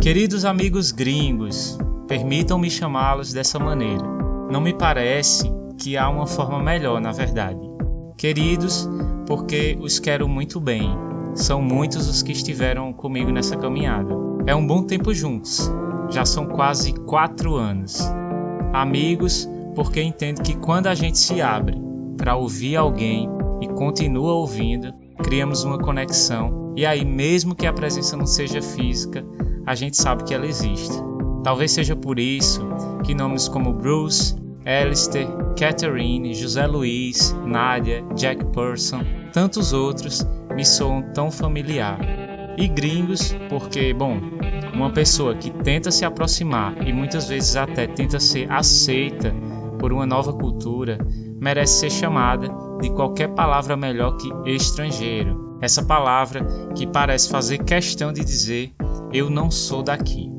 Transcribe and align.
Queridos 0.00 0.44
amigos 0.44 0.92
gringos, 0.92 1.76
permitam-me 2.06 2.70
chamá-los 2.70 3.32
dessa 3.32 3.58
maneira. 3.58 4.04
Não 4.48 4.60
me 4.60 4.72
parece 4.72 5.52
que 5.76 5.96
há 5.96 6.08
uma 6.08 6.26
forma 6.26 6.62
melhor, 6.62 7.00
na 7.00 7.10
verdade. 7.10 7.58
Queridos, 8.16 8.88
porque 9.26 9.76
os 9.80 9.98
quero 9.98 10.28
muito 10.28 10.60
bem. 10.60 10.96
São 11.34 11.60
muitos 11.60 12.08
os 12.08 12.22
que 12.22 12.30
estiveram 12.30 12.92
comigo 12.92 13.32
nessa 13.32 13.56
caminhada. 13.56 14.14
É 14.46 14.54
um 14.54 14.64
bom 14.64 14.84
tempo 14.84 15.12
juntos. 15.12 15.70
Já 16.10 16.24
são 16.24 16.46
quase 16.46 16.92
quatro 16.92 17.56
anos. 17.56 18.00
Amigos, 18.72 19.48
porque 19.74 20.00
entendo 20.00 20.42
que 20.42 20.56
quando 20.56 20.86
a 20.86 20.94
gente 20.94 21.18
se 21.18 21.42
abre 21.42 21.76
para 22.16 22.36
ouvir 22.36 22.76
alguém 22.76 23.28
e 23.60 23.66
continua 23.66 24.32
ouvindo, 24.34 24.92
criamos 25.22 25.64
uma 25.64 25.78
conexão 25.78 26.68
e 26.78 26.86
aí, 26.86 27.04
mesmo 27.04 27.56
que 27.56 27.66
a 27.66 27.72
presença 27.72 28.16
não 28.16 28.24
seja 28.24 28.62
física, 28.62 29.26
a 29.68 29.74
gente 29.74 29.98
sabe 29.98 30.24
que 30.24 30.32
ela 30.32 30.46
existe. 30.46 30.94
Talvez 31.44 31.72
seja 31.72 31.94
por 31.94 32.18
isso 32.18 32.66
que 33.04 33.14
nomes 33.14 33.48
como 33.48 33.74
Bruce, 33.74 34.34
Alistair, 34.64 35.28
Catherine, 35.58 36.34
José 36.34 36.66
Luiz, 36.66 37.36
Nadia, 37.44 38.02
Jack 38.16 38.42
Person, 38.46 39.02
tantos 39.30 39.74
outros 39.74 40.26
me 40.54 40.64
soam 40.64 41.02
tão 41.12 41.30
familiar. 41.30 41.98
E 42.56 42.66
gringos, 42.66 43.36
porque, 43.50 43.92
bom, 43.92 44.18
uma 44.72 44.90
pessoa 44.90 45.34
que 45.34 45.50
tenta 45.50 45.90
se 45.90 46.02
aproximar 46.02 46.74
e 46.86 46.90
muitas 46.90 47.28
vezes 47.28 47.54
até 47.54 47.86
tenta 47.86 48.18
ser 48.18 48.50
aceita 48.50 49.34
por 49.78 49.92
uma 49.92 50.06
nova 50.06 50.32
cultura 50.32 50.98
merece 51.38 51.80
ser 51.80 51.90
chamada 51.90 52.48
de 52.80 52.88
qualquer 52.90 53.28
palavra 53.28 53.76
melhor 53.76 54.16
que 54.16 54.32
estrangeiro. 54.50 55.58
Essa 55.60 55.82
palavra 55.82 56.42
que 56.74 56.86
parece 56.86 57.28
fazer 57.28 57.58
questão 57.58 58.14
de 58.14 58.24
dizer 58.24 58.72
eu 59.12 59.30
não 59.30 59.50
sou 59.50 59.82
daqui. 59.82 60.30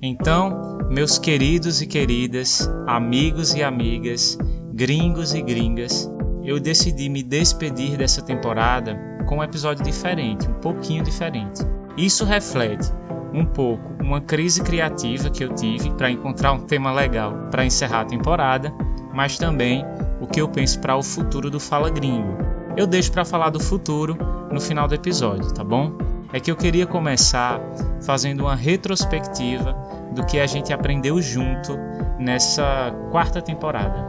Então, 0.00 0.78
meus 0.88 1.18
queridos 1.18 1.82
e 1.82 1.86
queridas, 1.86 2.70
amigos 2.86 3.54
e 3.54 3.62
amigas, 3.62 4.38
gringos 4.72 5.34
e 5.34 5.42
gringas, 5.42 6.10
eu 6.44 6.58
decidi 6.58 7.08
me 7.08 7.22
despedir 7.22 7.96
dessa 7.98 8.22
temporada 8.22 8.96
com 9.26 9.38
um 9.38 9.42
episódio 9.42 9.84
diferente, 9.84 10.48
um 10.48 10.54
pouquinho 10.54 11.04
diferente. 11.04 11.60
Isso 11.96 12.24
reflete 12.24 12.90
um 13.34 13.44
pouco 13.44 13.92
uma 14.02 14.20
crise 14.20 14.62
criativa 14.62 15.28
que 15.28 15.44
eu 15.44 15.54
tive 15.54 15.90
para 15.90 16.10
encontrar 16.10 16.52
um 16.52 16.60
tema 16.60 16.92
legal 16.92 17.48
para 17.50 17.66
encerrar 17.66 18.02
a 18.02 18.06
temporada, 18.06 18.72
mas 19.12 19.36
também 19.36 19.84
o 20.20 20.26
que 20.26 20.40
eu 20.40 20.48
penso 20.48 20.80
para 20.80 20.96
o 20.96 21.02
futuro 21.02 21.50
do 21.50 21.60
Fala 21.60 21.90
Gringo. 21.90 22.38
Eu 22.76 22.86
deixo 22.86 23.12
para 23.12 23.24
falar 23.24 23.50
do 23.50 23.60
futuro 23.60 24.16
no 24.50 24.60
final 24.60 24.88
do 24.88 24.94
episódio, 24.94 25.52
tá 25.52 25.62
bom? 25.62 26.07
É 26.30 26.38
que 26.38 26.50
eu 26.50 26.56
queria 26.56 26.86
começar 26.86 27.58
fazendo 28.04 28.40
uma 28.40 28.54
retrospectiva 28.54 29.72
do 30.14 30.26
que 30.26 30.38
a 30.38 30.46
gente 30.46 30.74
aprendeu 30.74 31.22
junto 31.22 31.74
nessa 32.18 32.92
quarta 33.10 33.40
temporada. 33.40 34.06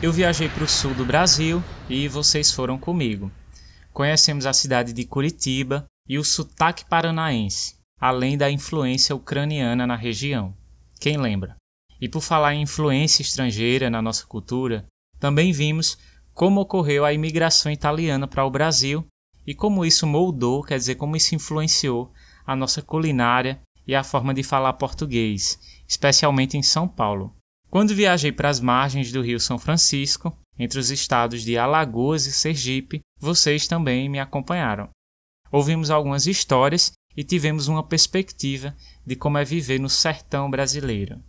Eu 0.00 0.12
viajei 0.12 0.48
para 0.48 0.62
o 0.62 0.68
sul 0.68 0.94
do 0.94 1.04
Brasil 1.04 1.62
e 1.88 2.06
vocês 2.06 2.52
foram 2.52 2.78
comigo. 2.78 3.30
Conhecemos 3.92 4.46
a 4.46 4.52
cidade 4.52 4.92
de 4.92 5.04
Curitiba 5.04 5.84
e 6.08 6.16
o 6.16 6.24
sotaque 6.24 6.84
paranaense, 6.84 7.74
além 8.00 8.38
da 8.38 8.48
influência 8.48 9.16
ucraniana 9.16 9.84
na 9.84 9.96
região. 9.96 10.54
Quem 11.00 11.16
lembra? 11.16 11.56
E 12.00 12.08
por 12.08 12.20
falar 12.20 12.54
em 12.54 12.62
influência 12.62 13.22
estrangeira 13.22 13.88
na 13.88 14.02
nossa 14.02 14.26
cultura, 14.26 14.84
também 15.22 15.52
vimos 15.52 15.96
como 16.34 16.60
ocorreu 16.60 17.04
a 17.04 17.12
imigração 17.12 17.70
italiana 17.70 18.26
para 18.26 18.44
o 18.44 18.50
Brasil 18.50 19.06
e 19.46 19.54
como 19.54 19.84
isso 19.84 20.04
moldou, 20.04 20.64
quer 20.64 20.76
dizer, 20.76 20.96
como 20.96 21.16
isso 21.16 21.32
influenciou 21.32 22.12
a 22.44 22.56
nossa 22.56 22.82
culinária 22.82 23.60
e 23.86 23.94
a 23.94 24.02
forma 24.02 24.34
de 24.34 24.42
falar 24.42 24.72
português, 24.72 25.60
especialmente 25.86 26.56
em 26.56 26.62
São 26.62 26.88
Paulo. 26.88 27.36
Quando 27.70 27.94
viajei 27.94 28.32
para 28.32 28.48
as 28.48 28.58
margens 28.58 29.12
do 29.12 29.22
Rio 29.22 29.38
São 29.38 29.60
Francisco, 29.60 30.36
entre 30.58 30.80
os 30.80 30.90
estados 30.90 31.42
de 31.42 31.56
Alagoas 31.56 32.26
e 32.26 32.32
Sergipe, 32.32 32.98
vocês 33.16 33.68
também 33.68 34.08
me 34.08 34.18
acompanharam. 34.18 34.88
Ouvimos 35.52 35.88
algumas 35.88 36.26
histórias 36.26 36.90
e 37.16 37.22
tivemos 37.22 37.68
uma 37.68 37.86
perspectiva 37.86 38.74
de 39.06 39.14
como 39.14 39.38
é 39.38 39.44
viver 39.44 39.78
no 39.78 39.88
sertão 39.88 40.50
brasileiro. 40.50 41.22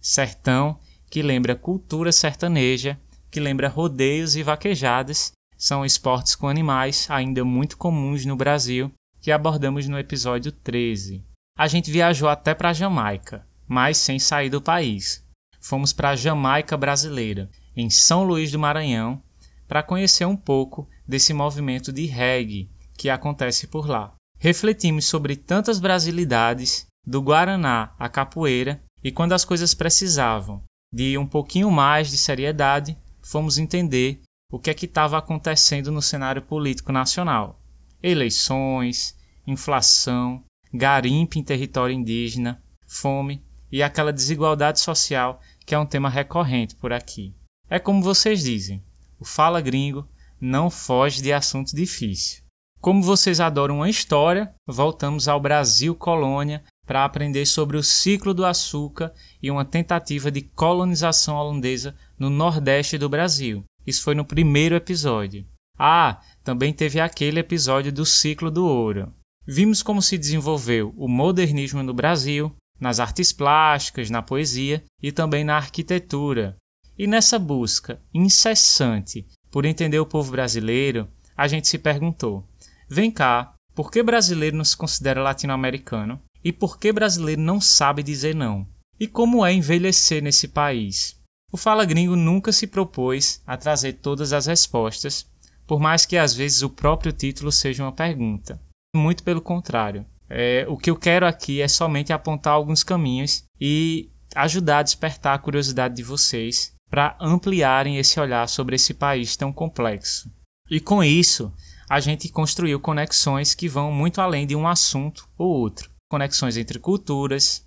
Sertão 0.00 0.78
que 1.14 1.22
lembra 1.22 1.54
cultura 1.54 2.10
sertaneja, 2.10 2.98
que 3.34 3.40
lembra 3.40 3.66
rodeios 3.66 4.36
e 4.36 4.44
vaquejadas, 4.44 5.32
são 5.58 5.84
esportes 5.84 6.36
com 6.36 6.48
animais 6.48 7.08
ainda 7.10 7.44
muito 7.44 7.76
comuns 7.76 8.24
no 8.24 8.36
Brasil, 8.36 8.92
que 9.20 9.32
abordamos 9.32 9.88
no 9.88 9.98
episódio 9.98 10.52
13. 10.52 11.20
A 11.58 11.66
gente 11.66 11.90
viajou 11.90 12.28
até 12.28 12.54
para 12.54 12.70
a 12.70 12.72
Jamaica, 12.72 13.44
mas 13.66 13.98
sem 13.98 14.20
sair 14.20 14.50
do 14.50 14.62
país 14.62 15.24
fomos 15.60 15.92
para 15.92 16.10
a 16.10 16.16
Jamaica 16.16 16.76
brasileira, 16.76 17.50
em 17.74 17.90
São 17.90 18.22
Luís 18.22 18.52
do 18.52 18.58
Maranhão, 18.58 19.20
para 19.66 19.82
conhecer 19.82 20.26
um 20.26 20.36
pouco 20.36 20.88
desse 21.08 21.34
movimento 21.34 21.92
de 21.92 22.06
reggae 22.06 22.70
que 22.96 23.10
acontece 23.10 23.66
por 23.66 23.88
lá. 23.88 24.14
Refletimos 24.38 25.06
sobre 25.06 25.34
tantas 25.34 25.80
brasilidades, 25.80 26.86
do 27.04 27.20
Guaraná 27.20 27.94
à 27.98 28.08
capoeira, 28.08 28.80
e 29.02 29.10
quando 29.10 29.32
as 29.32 29.44
coisas 29.44 29.74
precisavam 29.74 30.62
de 30.94 31.18
um 31.18 31.26
pouquinho 31.26 31.68
mais 31.72 32.08
de 32.08 32.16
seriedade, 32.16 32.96
fomos 33.24 33.58
entender 33.58 34.20
o 34.52 34.58
que 34.58 34.70
é 34.70 34.74
que 34.74 34.86
estava 34.86 35.18
acontecendo 35.18 35.90
no 35.90 36.02
cenário 36.02 36.42
político 36.42 36.92
nacional. 36.92 37.60
Eleições, 38.02 39.16
inflação, 39.46 40.44
garimpo 40.72 41.38
em 41.38 41.42
território 41.42 41.94
indígena, 41.94 42.62
fome 42.86 43.42
e 43.72 43.82
aquela 43.82 44.12
desigualdade 44.12 44.78
social 44.78 45.40
que 45.66 45.74
é 45.74 45.78
um 45.78 45.86
tema 45.86 46.10
recorrente 46.10 46.76
por 46.76 46.92
aqui. 46.92 47.34
É 47.68 47.78
como 47.78 48.02
vocês 48.02 48.42
dizem, 48.42 48.84
o 49.18 49.24
Fala 49.24 49.60
Gringo 49.60 50.06
não 50.40 50.68
foge 50.68 51.22
de 51.22 51.32
assunto 51.32 51.74
difícil. 51.74 52.44
Como 52.80 53.02
vocês 53.02 53.40
adoram 53.40 53.76
uma 53.76 53.88
história, 53.88 54.54
voltamos 54.66 55.26
ao 55.26 55.40
Brasil 55.40 55.94
colônia 55.94 56.62
para 56.86 57.04
aprender 57.04 57.46
sobre 57.46 57.78
o 57.78 57.82
ciclo 57.82 58.34
do 58.34 58.44
açúcar 58.44 59.10
e 59.42 59.50
uma 59.50 59.64
tentativa 59.64 60.30
de 60.30 60.42
colonização 60.42 61.36
holandesa 61.36 61.96
no 62.24 62.30
nordeste 62.30 62.96
do 62.96 63.06
Brasil. 63.06 63.64
Isso 63.86 64.02
foi 64.02 64.14
no 64.14 64.24
primeiro 64.24 64.74
episódio. 64.74 65.44
Ah, 65.78 66.22
também 66.42 66.72
teve 66.72 66.98
aquele 66.98 67.40
episódio 67.40 67.92
do 67.92 68.06
ciclo 68.06 68.50
do 68.50 68.66
ouro. 68.66 69.12
Vimos 69.46 69.82
como 69.82 70.00
se 70.00 70.16
desenvolveu 70.16 70.94
o 70.96 71.06
modernismo 71.06 71.82
no 71.82 71.92
Brasil, 71.92 72.54
nas 72.80 72.98
artes 72.98 73.30
plásticas, 73.30 74.08
na 74.08 74.22
poesia 74.22 74.82
e 75.02 75.12
também 75.12 75.44
na 75.44 75.56
arquitetura. 75.56 76.56
E 76.96 77.06
nessa 77.06 77.38
busca 77.38 78.00
incessante 78.14 79.26
por 79.50 79.66
entender 79.66 79.98
o 79.98 80.06
povo 80.06 80.32
brasileiro, 80.32 81.06
a 81.36 81.46
gente 81.46 81.68
se 81.68 81.76
perguntou: 81.76 82.48
vem 82.88 83.10
cá, 83.10 83.52
por 83.74 83.90
que 83.90 84.02
brasileiro 84.02 84.56
não 84.56 84.64
se 84.64 84.76
considera 84.76 85.22
latino-americano? 85.22 86.22
E 86.42 86.52
por 86.52 86.78
que 86.78 86.90
brasileiro 86.90 87.42
não 87.42 87.60
sabe 87.60 88.02
dizer 88.02 88.34
não? 88.34 88.66
E 88.98 89.06
como 89.06 89.44
é 89.44 89.52
envelhecer 89.52 90.22
nesse 90.22 90.48
país? 90.48 91.22
O 91.54 91.56
Fala 91.56 91.84
Gringo 91.84 92.16
nunca 92.16 92.50
se 92.50 92.66
propôs 92.66 93.40
a 93.46 93.56
trazer 93.56 93.92
todas 93.92 94.32
as 94.32 94.46
respostas, 94.46 95.24
por 95.68 95.78
mais 95.78 96.04
que 96.04 96.16
às 96.16 96.34
vezes 96.34 96.62
o 96.62 96.68
próprio 96.68 97.12
título 97.12 97.52
seja 97.52 97.84
uma 97.84 97.92
pergunta. 97.92 98.60
Muito 98.92 99.22
pelo 99.22 99.40
contrário. 99.40 100.04
É, 100.28 100.66
o 100.68 100.76
que 100.76 100.90
eu 100.90 100.96
quero 100.96 101.24
aqui 101.24 101.62
é 101.62 101.68
somente 101.68 102.12
apontar 102.12 102.54
alguns 102.54 102.82
caminhos 102.82 103.44
e 103.60 104.10
ajudar 104.34 104.78
a 104.78 104.82
despertar 104.82 105.32
a 105.32 105.38
curiosidade 105.38 105.94
de 105.94 106.02
vocês 106.02 106.72
para 106.90 107.16
ampliarem 107.20 107.98
esse 107.98 108.18
olhar 108.18 108.48
sobre 108.48 108.74
esse 108.74 108.92
país 108.92 109.36
tão 109.36 109.52
complexo. 109.52 110.28
E 110.68 110.80
com 110.80 111.04
isso, 111.04 111.52
a 111.88 112.00
gente 112.00 112.28
construiu 112.30 112.80
conexões 112.80 113.54
que 113.54 113.68
vão 113.68 113.92
muito 113.92 114.20
além 114.20 114.44
de 114.44 114.56
um 114.56 114.66
assunto 114.66 115.28
ou 115.38 115.50
outro. 115.50 115.88
Conexões 116.10 116.56
entre 116.56 116.80
culturas, 116.80 117.64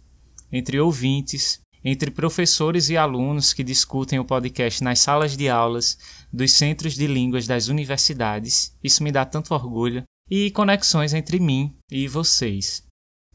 entre 0.52 0.78
ouvintes, 0.78 1.62
entre 1.90 2.12
professores 2.12 2.90
e 2.90 2.98
alunos 2.98 3.54
que 3.54 3.64
discutem 3.64 4.20
o 4.20 4.26
podcast 4.26 4.84
nas 4.84 5.00
salas 5.00 5.38
de 5.38 5.48
aulas 5.48 5.98
dos 6.34 6.52
centros 6.52 6.96
de 6.96 7.08
línguas 7.08 7.48
das 7.48 7.70
universidades. 7.70 8.76
Isso 8.84 9.02
me 9.02 9.10
dá 9.10 9.24
tanto 9.24 9.54
orgulho 9.54 10.04
e 10.30 10.52
conexões 10.52 11.14
entre 11.14 11.40
mim 11.40 11.78
e 11.90 12.06
vocês. 12.06 12.84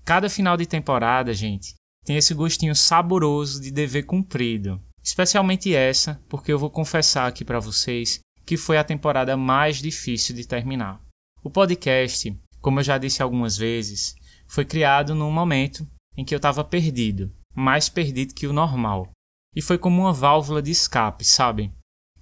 Cada 0.04 0.28
final 0.28 0.54
de 0.58 0.66
temporada, 0.66 1.32
gente, 1.32 1.72
tem 2.04 2.18
esse 2.18 2.34
gostinho 2.34 2.76
saboroso 2.76 3.58
de 3.58 3.70
dever 3.70 4.02
cumprido. 4.02 4.78
Especialmente 5.02 5.74
essa, 5.74 6.22
porque 6.28 6.52
eu 6.52 6.58
vou 6.58 6.68
confessar 6.68 7.26
aqui 7.26 7.46
para 7.46 7.58
vocês 7.58 8.20
que 8.44 8.58
foi 8.58 8.76
a 8.76 8.84
temporada 8.84 9.34
mais 9.34 9.78
difícil 9.78 10.36
de 10.36 10.46
terminar. 10.46 11.00
O 11.42 11.48
podcast, 11.48 12.38
como 12.60 12.80
eu 12.80 12.84
já 12.84 12.98
disse 12.98 13.22
algumas 13.22 13.56
vezes, 13.56 14.14
foi 14.46 14.66
criado 14.66 15.14
num 15.14 15.32
momento 15.32 15.88
em 16.18 16.22
que 16.22 16.34
eu 16.34 16.36
estava 16.36 16.62
perdido, 16.62 17.32
mais 17.54 17.88
perdido 17.88 18.34
que 18.34 18.46
o 18.46 18.52
normal. 18.52 19.10
E 19.54 19.60
foi 19.60 19.78
como 19.78 20.02
uma 20.02 20.12
válvula 20.12 20.62
de 20.62 20.70
escape, 20.70 21.24
sabe? 21.24 21.72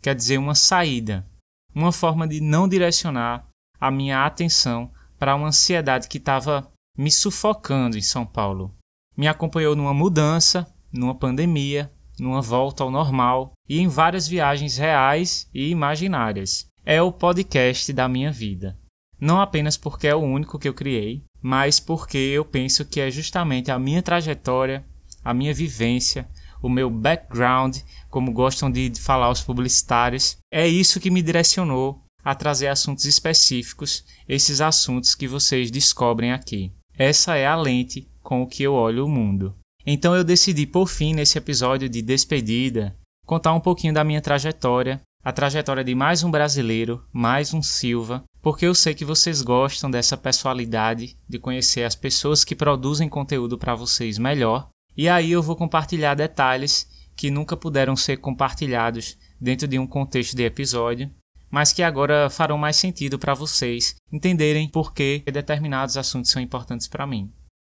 Quer 0.02 0.14
dizer, 0.14 0.38
uma 0.38 0.54
saída 0.54 1.26
uma 1.74 1.92
forma 1.92 2.26
de 2.26 2.40
não 2.40 2.68
direcionar 2.68 3.46
a 3.78 3.90
minha 3.90 4.24
atenção 4.26 4.90
para 5.18 5.34
uma 5.34 5.48
ansiedade 5.48 6.08
que 6.08 6.18
estava 6.18 6.70
me 6.96 7.10
sufocando 7.10 7.96
em 7.96 8.02
São 8.02 8.26
Paulo. 8.26 8.74
Me 9.16 9.28
acompanhou 9.28 9.76
numa 9.76 9.94
mudança, 9.94 10.66
numa 10.92 11.14
pandemia, 11.14 11.90
numa 12.18 12.42
volta 12.42 12.82
ao 12.82 12.90
normal 12.90 13.52
e 13.68 13.78
em 13.80 13.88
várias 13.88 14.26
viagens 14.26 14.76
reais 14.76 15.48
e 15.54 15.70
imaginárias. 15.70 16.66
É 16.84 17.00
o 17.00 17.12
podcast 17.12 17.92
da 17.92 18.08
minha 18.08 18.32
vida. 18.32 18.78
Não 19.20 19.40
apenas 19.40 19.76
porque 19.76 20.06
é 20.06 20.14
o 20.14 20.20
único 20.20 20.58
que 20.58 20.68
eu 20.68 20.74
criei, 20.74 21.22
mas 21.42 21.78
porque 21.78 22.16
eu 22.16 22.44
penso 22.44 22.84
que 22.84 23.00
é 23.00 23.10
justamente 23.10 23.70
a 23.70 23.78
minha 23.78 24.02
trajetória, 24.02 24.84
a 25.24 25.34
minha 25.34 25.54
vivência, 25.54 26.28
o 26.62 26.68
meu 26.68 26.90
background, 26.90 27.78
como 28.08 28.32
gostam 28.32 28.70
de 28.70 28.92
falar 29.00 29.30
os 29.30 29.40
publicitários, 29.40 30.36
é 30.52 30.66
isso 30.66 31.00
que 31.00 31.10
me 31.10 31.22
direcionou 31.22 32.02
a 32.22 32.34
trazer 32.34 32.68
assuntos 32.68 33.04
específicos, 33.04 34.04
esses 34.28 34.60
assuntos 34.60 35.14
que 35.14 35.26
vocês 35.26 35.70
descobrem 35.70 36.32
aqui. 36.32 36.72
Essa 36.96 37.36
é 37.36 37.46
a 37.46 37.56
lente 37.56 38.06
com 38.22 38.42
o 38.42 38.46
que 38.46 38.62
eu 38.62 38.74
olho 38.74 39.06
o 39.06 39.08
mundo. 39.08 39.54
Então 39.86 40.14
eu 40.14 40.22
decidi, 40.22 40.66
por 40.66 40.86
fim, 40.86 41.14
nesse 41.14 41.38
episódio 41.38 41.88
de 41.88 42.02
despedida, 42.02 42.94
contar 43.24 43.54
um 43.54 43.60
pouquinho 43.60 43.94
da 43.94 44.04
minha 44.04 44.20
trajetória, 44.20 45.00
a 45.22 45.32
trajetória 45.32 45.82
de 45.82 45.94
mais 45.94 46.22
um 46.22 46.30
brasileiro, 46.30 47.02
mais 47.12 47.54
um 47.54 47.62
Silva, 47.62 48.22
porque 48.42 48.66
eu 48.66 48.74
sei 48.74 48.94
que 48.94 49.04
vocês 49.04 49.42
gostam 49.42 49.90
dessa 49.90 50.16
personalidade, 50.16 51.16
de 51.28 51.38
conhecer 51.38 51.84
as 51.84 51.94
pessoas 51.94 52.44
que 52.44 52.54
produzem 52.54 53.08
conteúdo 53.08 53.58
para 53.58 53.74
vocês 53.74 54.18
melhor. 54.18 54.68
E 54.96 55.08
aí 55.08 55.32
eu 55.32 55.42
vou 55.42 55.56
compartilhar 55.56 56.14
detalhes 56.14 56.88
que 57.16 57.30
nunca 57.30 57.56
puderam 57.56 57.96
ser 57.96 58.16
compartilhados 58.16 59.16
dentro 59.40 59.68
de 59.68 59.78
um 59.78 59.86
contexto 59.86 60.36
de 60.36 60.44
episódio, 60.44 61.10
mas 61.50 61.72
que 61.72 61.82
agora 61.82 62.30
farão 62.30 62.56
mais 62.56 62.76
sentido 62.76 63.18
para 63.18 63.34
vocês 63.34 63.96
entenderem 64.12 64.68
por 64.68 64.94
que 64.94 65.22
determinados 65.26 65.96
assuntos 65.96 66.30
são 66.30 66.40
importantes 66.40 66.86
para 66.86 67.06
mim. 67.06 67.30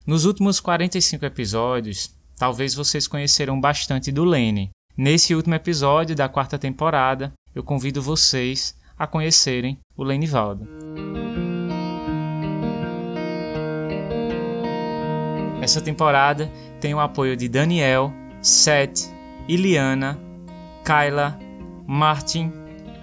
Nos 0.06 0.26
últimos 0.26 0.60
45 0.60 1.26
episódios, 1.26 2.16
talvez 2.38 2.74
vocês 2.74 3.08
conheceram 3.08 3.60
bastante 3.60 4.12
do 4.12 4.24
Lene. 4.24 4.70
Nesse 4.96 5.36
último 5.36 5.56
episódio 5.56 6.16
da 6.16 6.30
quarta 6.30 6.58
temporada, 6.58 7.34
eu 7.54 7.64
convido 7.64 8.02
vocês 8.02 8.76
a 8.98 9.06
conhecerem 9.06 9.78
o 9.98 10.04
Lenivaldo. 10.04 10.68
Essa 15.62 15.82
temporada 15.82 16.52
tem 16.86 16.94
o 16.94 17.00
apoio 17.00 17.36
de 17.36 17.50
Daniel, 17.50 18.14
Seth, 18.44 19.12
Iliana, 19.48 20.20
Kyla, 20.84 21.36
Martin, 21.88 22.54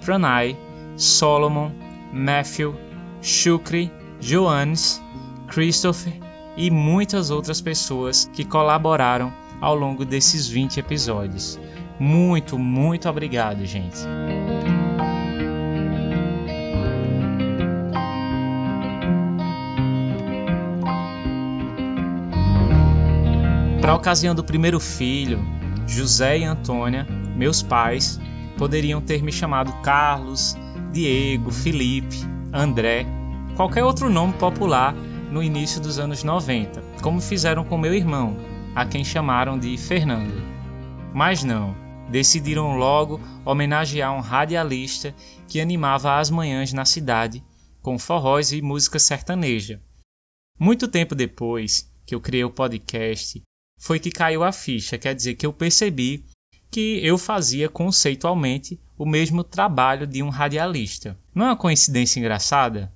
Pranay, 0.05 0.57
Solomon, 0.95 1.73
Matthew, 2.13 2.77
Shukri, 3.21 3.91
Joannes, 4.21 5.03
Christopher 5.49 6.13
e 6.57 6.71
muitas 6.71 7.33
outras 7.33 7.61
pessoas 7.61 8.31
que 8.33 8.45
colaboraram 8.45 9.33
ao 9.61 9.75
longo 9.75 10.05
desses 10.05 10.47
20 10.47 10.79
episódios. 10.79 11.59
Muito, 11.99 12.57
muito 12.57 13.09
obrigado, 13.09 13.67
gente. 13.67 13.99
Para 23.83 23.91
a 23.91 23.97
ocasião 23.97 24.33
do 24.33 24.45
primeiro 24.45 24.79
filho, 24.79 25.41
José 25.89 26.39
e 26.39 26.45
Antônia, 26.45 27.05
meus 27.35 27.65
pais, 27.65 28.17
poderiam 28.57 29.01
ter 29.01 29.25
me 29.25 29.33
chamado 29.33 29.73
Carlos, 29.83 30.55
Diego, 30.93 31.51
Felipe, 31.51 32.17
André, 32.53 33.05
qualquer 33.57 33.83
outro 33.83 34.09
nome 34.09 34.35
popular 34.35 34.95
no 35.33 35.43
início 35.43 35.81
dos 35.81 35.99
anos 35.99 36.23
90, 36.23 36.81
como 37.03 37.21
fizeram 37.21 37.65
com 37.65 37.77
meu 37.77 37.93
irmão, 37.93 38.37
a 38.73 38.87
quem 38.87 39.05
chamaram 39.05 39.59
de 39.59 39.77
Fernando. 39.77 40.41
Mas 41.13 41.43
não, 41.43 41.75
decidiram 42.09 42.77
logo 42.77 43.21
homenagear 43.45 44.15
um 44.15 44.21
radialista 44.21 45.13
que 45.49 45.61
animava 45.61 46.21
as 46.21 46.31
manhãs 46.31 46.73
na 46.73 46.85
cidade 46.85 47.43
com 47.83 47.99
forróis 47.99 48.53
e 48.53 48.63
música 48.63 49.01
sertaneja. 49.01 49.83
Muito 50.57 50.87
tempo 50.87 51.17
depois 51.17 51.91
que 52.07 52.15
eu 52.15 52.21
criei 52.21 52.45
o 52.45 52.51
podcast, 52.51 53.43
foi 53.83 53.99
que 53.99 54.13
caiu 54.13 54.45
a 54.45 54.53
ficha, 54.53 54.97
quer 54.97 55.13
dizer 55.13 55.35
que 55.35 55.45
eu 55.45 55.53
percebi 55.53 56.25
que 56.71 57.05
eu 57.05 57.19
fazia 57.19 57.69
conceitualmente 57.69 58.81
o 58.97 59.05
mesmo 59.05 59.43
trabalho 59.43 60.07
de 60.07 60.23
um 60.23 60.29
radialista. 60.29 61.19
Não 61.35 61.47
é 61.47 61.49
uma 61.49 61.57
coincidência 61.57 62.21
engraçada? 62.21 62.93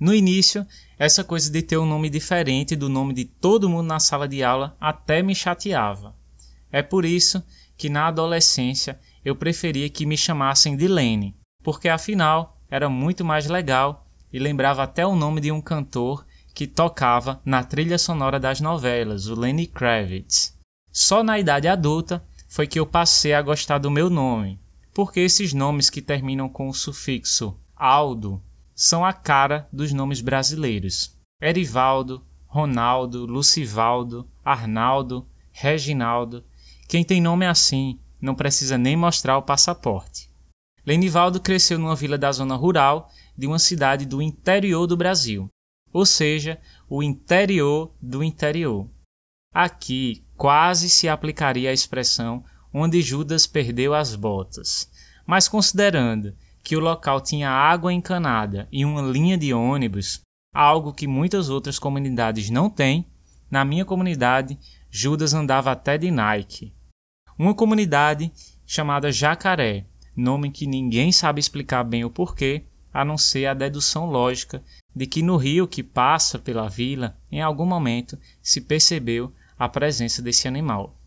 No 0.00 0.14
início, 0.14 0.66
essa 0.98 1.22
coisa 1.22 1.50
de 1.50 1.60
ter 1.60 1.76
um 1.76 1.84
nome 1.84 2.08
diferente 2.08 2.74
do 2.74 2.88
nome 2.88 3.12
de 3.12 3.26
todo 3.26 3.68
mundo 3.68 3.86
na 3.86 4.00
sala 4.00 4.26
de 4.26 4.42
aula 4.42 4.74
até 4.80 5.22
me 5.22 5.34
chateava. 5.34 6.16
É 6.72 6.82
por 6.82 7.04
isso 7.04 7.44
que 7.76 7.90
na 7.90 8.06
adolescência 8.06 8.98
eu 9.22 9.36
preferia 9.36 9.90
que 9.90 10.06
me 10.06 10.16
chamassem 10.16 10.74
de 10.74 10.88
Lene, 10.88 11.36
porque 11.62 11.86
afinal 11.86 12.58
era 12.70 12.88
muito 12.88 13.26
mais 13.26 13.46
legal 13.46 14.08
e 14.32 14.38
lembrava 14.38 14.84
até 14.84 15.06
o 15.06 15.14
nome 15.14 15.42
de 15.42 15.52
um 15.52 15.60
cantor 15.60 16.24
que 16.54 16.66
tocava 16.68 17.40
na 17.44 17.64
trilha 17.64 17.98
sonora 17.98 18.38
das 18.38 18.60
novelas, 18.60 19.26
o 19.26 19.34
Lenny 19.34 19.66
Kravitz. 19.66 20.56
Só 20.92 21.24
na 21.24 21.38
idade 21.38 21.66
adulta 21.66 22.24
foi 22.48 22.68
que 22.68 22.78
eu 22.78 22.86
passei 22.86 23.34
a 23.34 23.42
gostar 23.42 23.78
do 23.78 23.90
meu 23.90 24.08
nome, 24.08 24.60
porque 24.94 25.18
esses 25.18 25.52
nomes 25.52 25.90
que 25.90 26.00
terminam 26.00 26.48
com 26.48 26.68
o 26.68 26.74
sufixo 26.74 27.58
Aldo 27.74 28.40
são 28.74 29.04
a 29.04 29.12
cara 29.12 29.68
dos 29.72 29.92
nomes 29.92 30.20
brasileiros. 30.20 31.18
Erivaldo, 31.42 32.24
Ronaldo, 32.46 33.26
Lucivaldo, 33.26 34.28
Arnaldo, 34.44 35.26
Reginaldo. 35.50 36.44
Quem 36.88 37.02
tem 37.04 37.20
nome 37.20 37.44
assim 37.44 37.98
não 38.20 38.34
precisa 38.34 38.78
nem 38.78 38.96
mostrar 38.96 39.36
o 39.36 39.42
passaporte. 39.42 40.30
Lenivaldo 40.86 41.40
cresceu 41.40 41.78
numa 41.78 41.96
vila 41.96 42.16
da 42.16 42.30
zona 42.30 42.54
rural 42.54 43.10
de 43.36 43.46
uma 43.46 43.58
cidade 43.58 44.06
do 44.06 44.22
interior 44.22 44.86
do 44.86 44.96
Brasil, 44.96 45.48
ou 45.94 46.04
seja, 46.04 46.60
o 46.90 47.04
interior 47.04 47.94
do 48.02 48.24
interior. 48.24 48.90
Aqui 49.54 50.26
quase 50.36 50.90
se 50.90 51.08
aplicaria 51.08 51.70
a 51.70 51.72
expressão 51.72 52.44
onde 52.72 53.00
Judas 53.00 53.46
perdeu 53.46 53.94
as 53.94 54.16
botas, 54.16 54.90
mas 55.24 55.46
considerando 55.46 56.34
que 56.64 56.76
o 56.76 56.80
local 56.80 57.20
tinha 57.20 57.48
água 57.48 57.92
encanada 57.92 58.66
e 58.72 58.84
uma 58.84 59.00
linha 59.02 59.38
de 59.38 59.54
ônibus, 59.54 60.20
algo 60.52 60.92
que 60.92 61.06
muitas 61.06 61.48
outras 61.48 61.78
comunidades 61.78 62.50
não 62.50 62.68
têm, 62.68 63.06
na 63.48 63.64
minha 63.64 63.84
comunidade 63.84 64.58
Judas 64.90 65.32
andava 65.32 65.70
até 65.70 65.96
de 65.96 66.10
Nike. 66.10 66.74
Uma 67.38 67.54
comunidade 67.54 68.32
chamada 68.66 69.12
Jacaré, 69.12 69.86
nome 70.16 70.50
que 70.50 70.66
ninguém 70.66 71.12
sabe 71.12 71.38
explicar 71.38 71.84
bem 71.84 72.04
o 72.04 72.10
porquê, 72.10 72.64
a 72.92 73.04
não 73.04 73.18
ser 73.18 73.46
a 73.46 73.54
dedução 73.54 74.06
lógica 74.06 74.62
de 74.94 75.06
que 75.06 75.22
no 75.22 75.36
rio 75.36 75.66
que 75.66 75.82
passa 75.82 76.38
pela 76.38 76.68
vila, 76.68 77.16
em 77.30 77.40
algum 77.40 77.66
momento 77.66 78.18
se 78.42 78.60
percebeu 78.60 79.32
a 79.58 79.68
presença 79.68 80.22
desse 80.22 80.46
animal. 80.46 80.98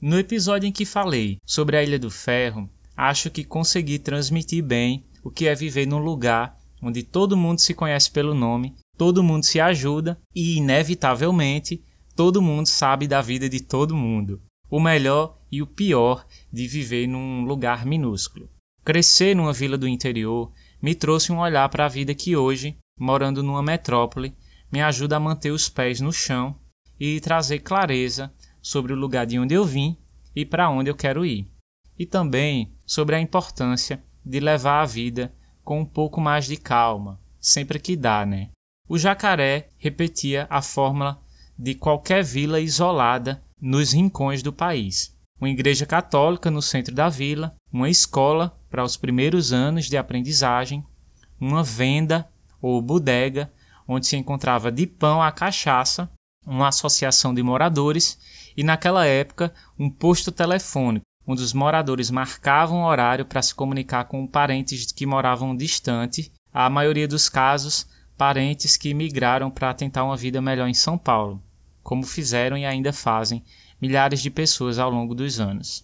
No 0.00 0.18
episódio 0.18 0.66
em 0.66 0.72
que 0.72 0.84
falei 0.84 1.38
sobre 1.44 1.76
a 1.76 1.82
Ilha 1.82 1.98
do 1.98 2.10
Ferro, 2.10 2.68
acho 2.96 3.30
que 3.30 3.44
consegui 3.44 3.98
transmitir 3.98 4.62
bem 4.62 5.04
o 5.22 5.30
que 5.30 5.46
é 5.46 5.54
viver 5.54 5.86
num 5.86 5.98
lugar 5.98 6.58
onde 6.82 7.02
todo 7.02 7.36
mundo 7.36 7.60
se 7.60 7.72
conhece 7.72 8.10
pelo 8.10 8.34
nome, 8.34 8.74
todo 8.98 9.22
mundo 9.22 9.44
se 9.44 9.60
ajuda 9.60 10.18
e, 10.34 10.56
inevitavelmente, 10.56 11.82
todo 12.16 12.42
mundo 12.42 12.66
sabe 12.66 13.06
da 13.06 13.22
vida 13.22 13.48
de 13.48 13.60
todo 13.60 13.94
mundo. 13.94 14.42
O 14.68 14.80
melhor 14.80 15.38
e 15.50 15.62
o 15.62 15.66
pior 15.66 16.26
de 16.52 16.66
viver 16.66 17.06
num 17.06 17.44
lugar 17.44 17.86
minúsculo. 17.86 18.50
Crescer 18.84 19.36
numa 19.36 19.52
vila 19.52 19.78
do 19.78 19.86
interior 19.86 20.50
me 20.80 20.94
trouxe 20.94 21.30
um 21.30 21.38
olhar 21.38 21.68
para 21.68 21.84
a 21.84 21.88
vida 21.88 22.14
que 22.14 22.36
hoje 22.36 22.76
morando 22.98 23.42
numa 23.42 23.62
metrópole, 23.62 24.36
me 24.70 24.80
ajuda 24.80 25.16
a 25.16 25.20
manter 25.20 25.50
os 25.50 25.68
pés 25.68 26.00
no 26.00 26.12
chão 26.12 26.56
e 26.98 27.20
trazer 27.20 27.58
clareza 27.60 28.32
sobre 28.60 28.92
o 28.92 28.96
lugar 28.96 29.26
de 29.26 29.38
onde 29.38 29.54
eu 29.54 29.64
vim 29.64 29.96
e 30.34 30.46
para 30.46 30.70
onde 30.70 30.90
eu 30.90 30.94
quero 30.94 31.26
ir. 31.26 31.50
E 31.98 32.06
também 32.06 32.74
sobre 32.86 33.14
a 33.14 33.20
importância 33.20 34.02
de 34.24 34.40
levar 34.40 34.80
a 34.80 34.86
vida 34.86 35.34
com 35.62 35.80
um 35.80 35.84
pouco 35.84 36.20
mais 36.20 36.46
de 36.46 36.56
calma, 36.56 37.20
sempre 37.40 37.78
que 37.78 37.96
dá, 37.96 38.24
né? 38.24 38.50
O 38.88 38.98
jacaré 38.98 39.68
repetia 39.78 40.46
a 40.50 40.60
fórmula 40.62 41.20
de 41.58 41.74
qualquer 41.74 42.24
vila 42.24 42.60
isolada 42.60 43.42
nos 43.60 43.92
rincões 43.92 44.42
do 44.42 44.52
país. 44.52 45.16
Uma 45.40 45.50
igreja 45.50 45.86
católica 45.86 46.50
no 46.50 46.62
centro 46.62 46.94
da 46.94 47.08
vila, 47.08 47.54
uma 47.72 47.90
escola 47.90 48.58
para 48.70 48.84
os 48.84 48.96
primeiros 48.96 49.52
anos 49.52 49.86
de 49.86 49.96
aprendizagem, 49.96 50.84
uma 51.40 51.62
venda 51.62 52.28
ou 52.62 52.80
bodega, 52.80 53.52
onde 53.86 54.06
se 54.06 54.16
encontrava 54.16 54.70
de 54.70 54.86
pão 54.86 55.20
a 55.20 55.30
cachaça, 55.30 56.08
uma 56.46 56.68
associação 56.68 57.34
de 57.34 57.42
moradores 57.42 58.18
e, 58.56 58.62
naquela 58.62 59.04
época, 59.04 59.52
um 59.78 59.90
posto 59.90 60.32
telefônico, 60.32 61.04
onde 61.26 61.42
os 61.42 61.52
moradores 61.52 62.10
marcavam 62.10 62.84
horário 62.84 63.24
para 63.24 63.42
se 63.42 63.54
comunicar 63.54 64.04
com 64.04 64.26
parentes 64.26 64.90
que 64.92 65.04
moravam 65.04 65.56
distante, 65.56 66.32
a 66.52 66.70
maioria 66.70 67.08
dos 67.08 67.28
casos, 67.28 67.86
parentes 68.16 68.76
que 68.76 68.94
migraram 68.94 69.50
para 69.50 69.74
tentar 69.74 70.04
uma 70.04 70.16
vida 70.16 70.40
melhor 70.40 70.68
em 70.68 70.74
São 70.74 70.96
Paulo, 70.96 71.42
como 71.82 72.04
fizeram 72.04 72.56
e 72.56 72.64
ainda 72.64 72.92
fazem 72.92 73.42
milhares 73.80 74.20
de 74.20 74.30
pessoas 74.30 74.78
ao 74.78 74.90
longo 74.90 75.14
dos 75.14 75.40
anos. 75.40 75.82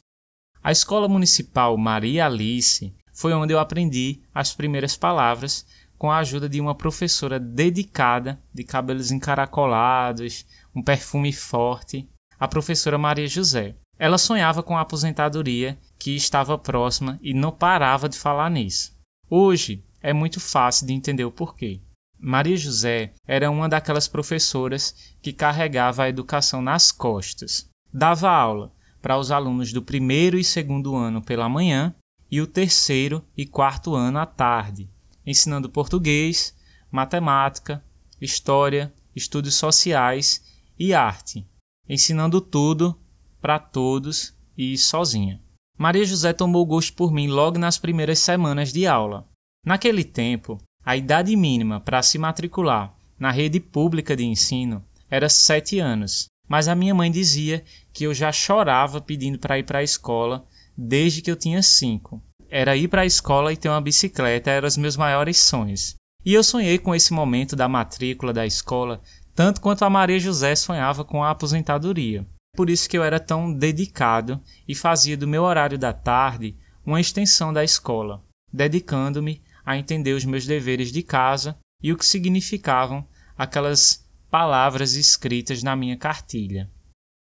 A 0.63 0.71
Escola 0.71 1.09
Municipal 1.09 1.77
Maria 1.77 2.27
Alice 2.27 2.95
foi 3.13 3.33
onde 3.33 3.53
eu 3.53 3.59
aprendi 3.59 4.21
as 4.33 4.53
primeiras 4.55 4.97
palavras 4.97 5.67
com 5.99 6.11
a 6.11 6.19
ajuda 6.19 6.49
de 6.49 6.61
uma 6.61 6.75
professora 6.75 7.40
dedicada, 7.40 8.40
de 8.55 8.62
cabelos 8.62 9.11
encaracolados, 9.11 10.47
um 10.75 10.83
perfume 10.83 11.33
forte, 11.33 12.09
a 12.38 12.47
professora 12.47 12.97
Maria 12.97 13.26
José. 13.26 13.75
Ela 13.99 14.17
sonhava 14.17 14.62
com 14.62 14.76
a 14.76 14.81
aposentadoria 14.81 15.76
que 15.99 16.14
estava 16.14 16.57
próxima 16.57 17.19
e 17.21 17.35
não 17.35 17.50
parava 17.50 18.09
de 18.09 18.17
falar 18.17 18.49
nisso. 18.49 18.97
Hoje 19.28 19.85
é 20.00 20.12
muito 20.12 20.38
fácil 20.38 20.87
de 20.87 20.93
entender 20.93 21.25
o 21.25 21.33
porquê. 21.33 21.81
Maria 22.21 22.57
José 22.57 23.12
era 23.26 23.50
uma 23.50 23.69
daquelas 23.69 24.07
professoras 24.07 24.95
que 25.21 25.33
carregava 25.33 26.05
a 26.05 26.09
educação 26.09 26.62
nas 26.62 26.93
costas. 26.93 27.69
Dava 27.93 28.31
aula 28.31 28.73
para 29.02 29.19
os 29.19 29.31
alunos 29.31 29.73
do 29.73 29.83
primeiro 29.83 30.38
e 30.38 30.45
segundo 30.45 30.95
ano 30.95 31.23
pela 31.23 31.49
manhã 31.49 31.95
e 32.31 32.40
o 32.40 32.47
terceiro 32.47 33.25
e 33.37 33.47
quarto 33.47 33.95
ano 33.95 34.19
à 34.19 34.26
tarde, 34.26 34.88
ensinando 35.29 35.69
português, 35.69 36.57
matemática, 36.91 37.85
história, 38.19 38.91
estudos 39.15 39.57
sociais 39.57 40.43
e 40.79 40.95
arte, 40.95 41.47
ensinando 41.87 42.41
tudo 42.41 42.99
para 43.39 43.59
todos 43.59 44.35
e 44.57 44.79
sozinha. 44.79 45.39
Maria 45.77 46.07
José 46.07 46.33
tomou 46.33 46.65
gosto 46.65 46.95
por 46.95 47.13
mim 47.13 47.29
logo 47.29 47.59
nas 47.59 47.77
primeiras 47.77 48.21
semanas 48.21 48.73
de 48.73 48.87
aula. 48.87 49.29
Naquele 49.67 50.03
tempo, 50.03 50.59
a 50.83 50.97
idade 50.97 51.37
mínima 51.37 51.79
para 51.79 52.03
se 52.03 52.17
matricular 52.17 52.97
na 53.19 53.31
rede 53.31 53.61
pública 53.61 54.17
de 54.17 54.25
ensino 54.25 54.83
era 55.11 55.29
sete 55.29 55.79
anos, 55.79 56.25
mas 56.49 56.69
a 56.69 56.75
minha 56.75 56.95
mãe 56.95 57.11
dizia 57.11 57.63
que 57.93 58.05
eu 58.05 58.15
já 58.15 58.33
chorava 58.33 58.99
pedindo 58.99 59.39
para 59.39 59.59
ir 59.59 59.65
para 59.65 59.81
a 59.81 59.85
escola 59.85 60.47
desde 60.75 61.21
que 61.21 61.31
eu 61.31 61.37
tinha 61.37 61.63
cinco. 61.63 62.23
Era 62.50 62.76
ir 62.76 62.88
para 62.88 63.02
a 63.02 63.07
escola 63.07 63.52
e 63.52 63.57
ter 63.57 63.69
uma 63.69 63.81
bicicleta 63.81 64.50
eram 64.50 64.67
os 64.67 64.76
meus 64.76 64.97
maiores 64.97 65.38
sonhos. 65.38 65.95
E 66.25 66.35
eu 66.35 66.43
sonhei 66.43 66.78
com 66.78 66.95
esse 66.95 67.12
momento 67.12 67.55
da 67.55 67.69
matrícula 67.69 68.33
da 68.33 68.47
escola 68.47 69.00
tanto 69.35 69.61
quanto 69.61 69.85
a 69.85 69.90
Maria 69.90 70.19
José 70.19 70.57
sonhava 70.57 71.05
com 71.05 71.23
a 71.23 71.31
aposentadoria. 71.31 72.26
Por 72.57 72.69
isso 72.69 72.88
que 72.88 72.99
eu 72.99 73.05
era 73.05 73.21
tão 73.21 73.52
dedicado 73.52 74.43
e 74.67 74.75
fazia 74.75 75.17
do 75.17 75.28
meu 75.28 75.45
horário 75.45 75.78
da 75.78 75.93
tarde 75.93 76.57
uma 76.85 77.00
extensão 77.00 77.52
da 77.52 77.62
escola, 77.62 78.21
dedicando-me 78.52 79.40
a 79.64 79.76
entender 79.76 80.12
os 80.12 80.25
meus 80.25 80.45
deveres 80.45 80.90
de 80.90 81.05
casa 81.05 81.57
e 81.81 81.93
o 81.93 81.97
que 81.97 82.05
significavam 82.05 83.07
aquelas 83.37 84.05
palavras 84.28 84.95
escritas 84.95 85.62
na 85.62 85.76
minha 85.76 85.97
cartilha. 85.97 86.69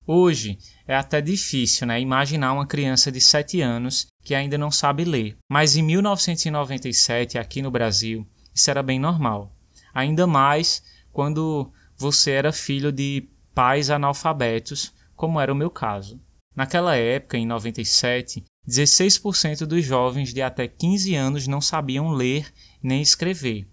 Hoje 0.07 0.59
é 0.87 0.95
até 0.95 1.21
difícil 1.21 1.87
né, 1.87 1.99
imaginar 1.99 2.53
uma 2.53 2.67
criança 2.67 3.11
de 3.11 3.21
7 3.21 3.63
anos 3.63 4.07
que 4.23 4.35
ainda 4.35 4.59
não 4.59 4.71
sabe 4.71 5.05
ler, 5.05 5.37
mas 5.51 5.77
em 5.77 5.83
1997, 5.83 7.39
aqui 7.39 7.63
no 7.63 7.71
Brasil, 7.71 8.27
isso 8.55 8.71
era 8.71 8.83
bem 8.83 8.99
normal. 8.99 9.55
Ainda 9.95 10.27
mais 10.27 10.83
quando 11.11 11.73
você 11.97 12.33
era 12.33 12.53
filho 12.53 12.93
de 12.93 13.29
pais 13.55 13.89
analfabetos, 13.89 14.93
como 15.17 15.41
era 15.41 15.53
o 15.53 15.57
meu 15.57 15.71
caso. 15.71 16.21
Naquela 16.55 16.97
época, 16.97 17.39
em 17.39 17.47
97, 17.47 18.45
16% 18.69 19.65
dos 19.65 19.85
jovens 19.85 20.35
de 20.35 20.43
até 20.43 20.69
15 20.69 21.15
anos 21.15 21.47
não 21.47 21.61
sabiam 21.61 22.11
ler 22.11 22.53
nem 22.83 23.01
escrever. 23.01 23.67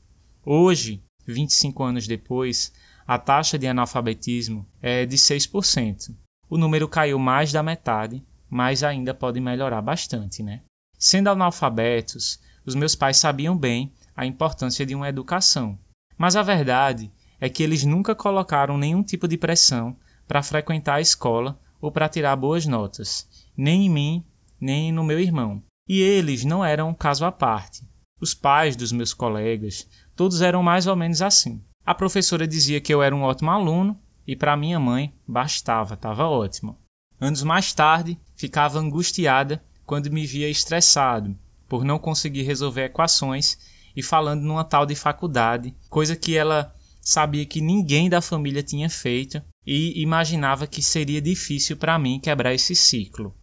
Hoje, 0.46 1.04
25 1.28 1.84
anos 1.84 2.08
depois, 2.08 2.72
a 3.06 3.18
taxa 3.18 3.58
de 3.58 3.68
analfabetismo 3.68 4.66
é 4.82 5.06
de 5.06 5.18
6%. 5.18 6.16
O 6.52 6.58
número 6.58 6.86
caiu 6.86 7.18
mais 7.18 7.54
da 7.54 7.64
metade, 7.64 8.22
mas 8.50 8.84
ainda 8.84 9.14
pode 9.14 9.40
melhorar 9.40 9.82
bastante, 9.82 10.44
né? 10.44 10.64
Sendo 11.00 11.30
analfabetos, 11.30 12.42
os 12.66 12.76
meus 12.76 12.94
pais 12.94 13.16
sabiam 13.16 13.58
bem 13.58 13.94
a 14.14 14.26
importância 14.26 14.86
de 14.86 14.94
uma 14.94 15.08
educação. 15.08 15.80
Mas 16.18 16.36
a 16.36 16.44
verdade 16.44 17.10
é 17.40 17.48
que 17.48 17.64
eles 17.64 17.86
nunca 17.86 18.14
colocaram 18.14 18.78
nenhum 18.78 19.02
tipo 19.02 19.30
de 19.30 19.38
pressão 19.38 19.96
para 20.28 20.44
frequentar 20.44 20.96
a 20.96 21.02
escola 21.02 21.58
ou 21.80 21.90
para 21.90 22.10
tirar 22.10 22.36
boas 22.36 22.66
notas, 22.66 23.30
nem 23.56 23.86
em 23.86 23.90
mim, 23.90 24.26
nem 24.60 24.92
no 24.92 25.06
meu 25.06 25.22
irmão. 25.22 25.64
E 25.88 26.02
eles 26.02 26.44
não 26.44 26.66
eram 26.66 26.90
um 26.90 26.94
caso 26.94 27.24
à 27.24 27.32
parte. 27.32 27.88
Os 28.20 28.34
pais 28.34 28.76
dos 28.76 28.92
meus 28.92 29.14
colegas, 29.14 29.88
todos 30.18 30.42
eram 30.42 30.62
mais 30.62 30.86
ou 30.86 30.98
menos 30.98 31.22
assim. 31.22 31.64
A 31.86 31.96
professora 31.96 32.46
dizia 32.46 32.82
que 32.82 32.94
eu 32.94 33.02
era 33.02 33.16
um 33.16 33.24
ótimo 33.24 33.52
aluno 33.52 33.98
e 34.28 34.36
para 34.36 34.58
minha 34.58 34.80
mãe 34.80 35.14
bastava, 35.28 35.96
estava 35.96 36.28
ótimo. 36.28 36.78
Anos 37.20 37.44
mais 37.44 37.74
tarde, 37.74 38.20
ficava 38.36 38.80
angustiada 38.80 39.64
quando 39.86 40.12
me 40.12 40.26
via 40.26 40.50
estressado 40.50 41.38
por 41.72 41.86
não 41.86 41.98
conseguir 41.98 42.44
resolver 42.44 42.84
equações 42.84 43.58
e 43.96 44.04
falando 44.04 44.42
numa 44.42 44.66
tal 44.66 44.86
de 44.86 44.94
faculdade, 44.94 45.74
coisa 45.90 46.18
que 46.18 46.36
ela 46.36 46.76
sabia 47.02 47.46
que 47.46 47.62
ninguém 47.62 48.10
da 48.10 48.22
família 48.22 48.62
tinha 48.62 48.90
feito 48.90 49.42
e 49.66 50.02
imaginava 50.02 50.68
que 50.68 50.82
seria 50.82 51.22
difícil 51.22 51.78
para 51.78 51.98
mim 51.98 52.20
quebrar 52.20 52.54
esse 52.54 52.76
ciclo. 52.76 53.34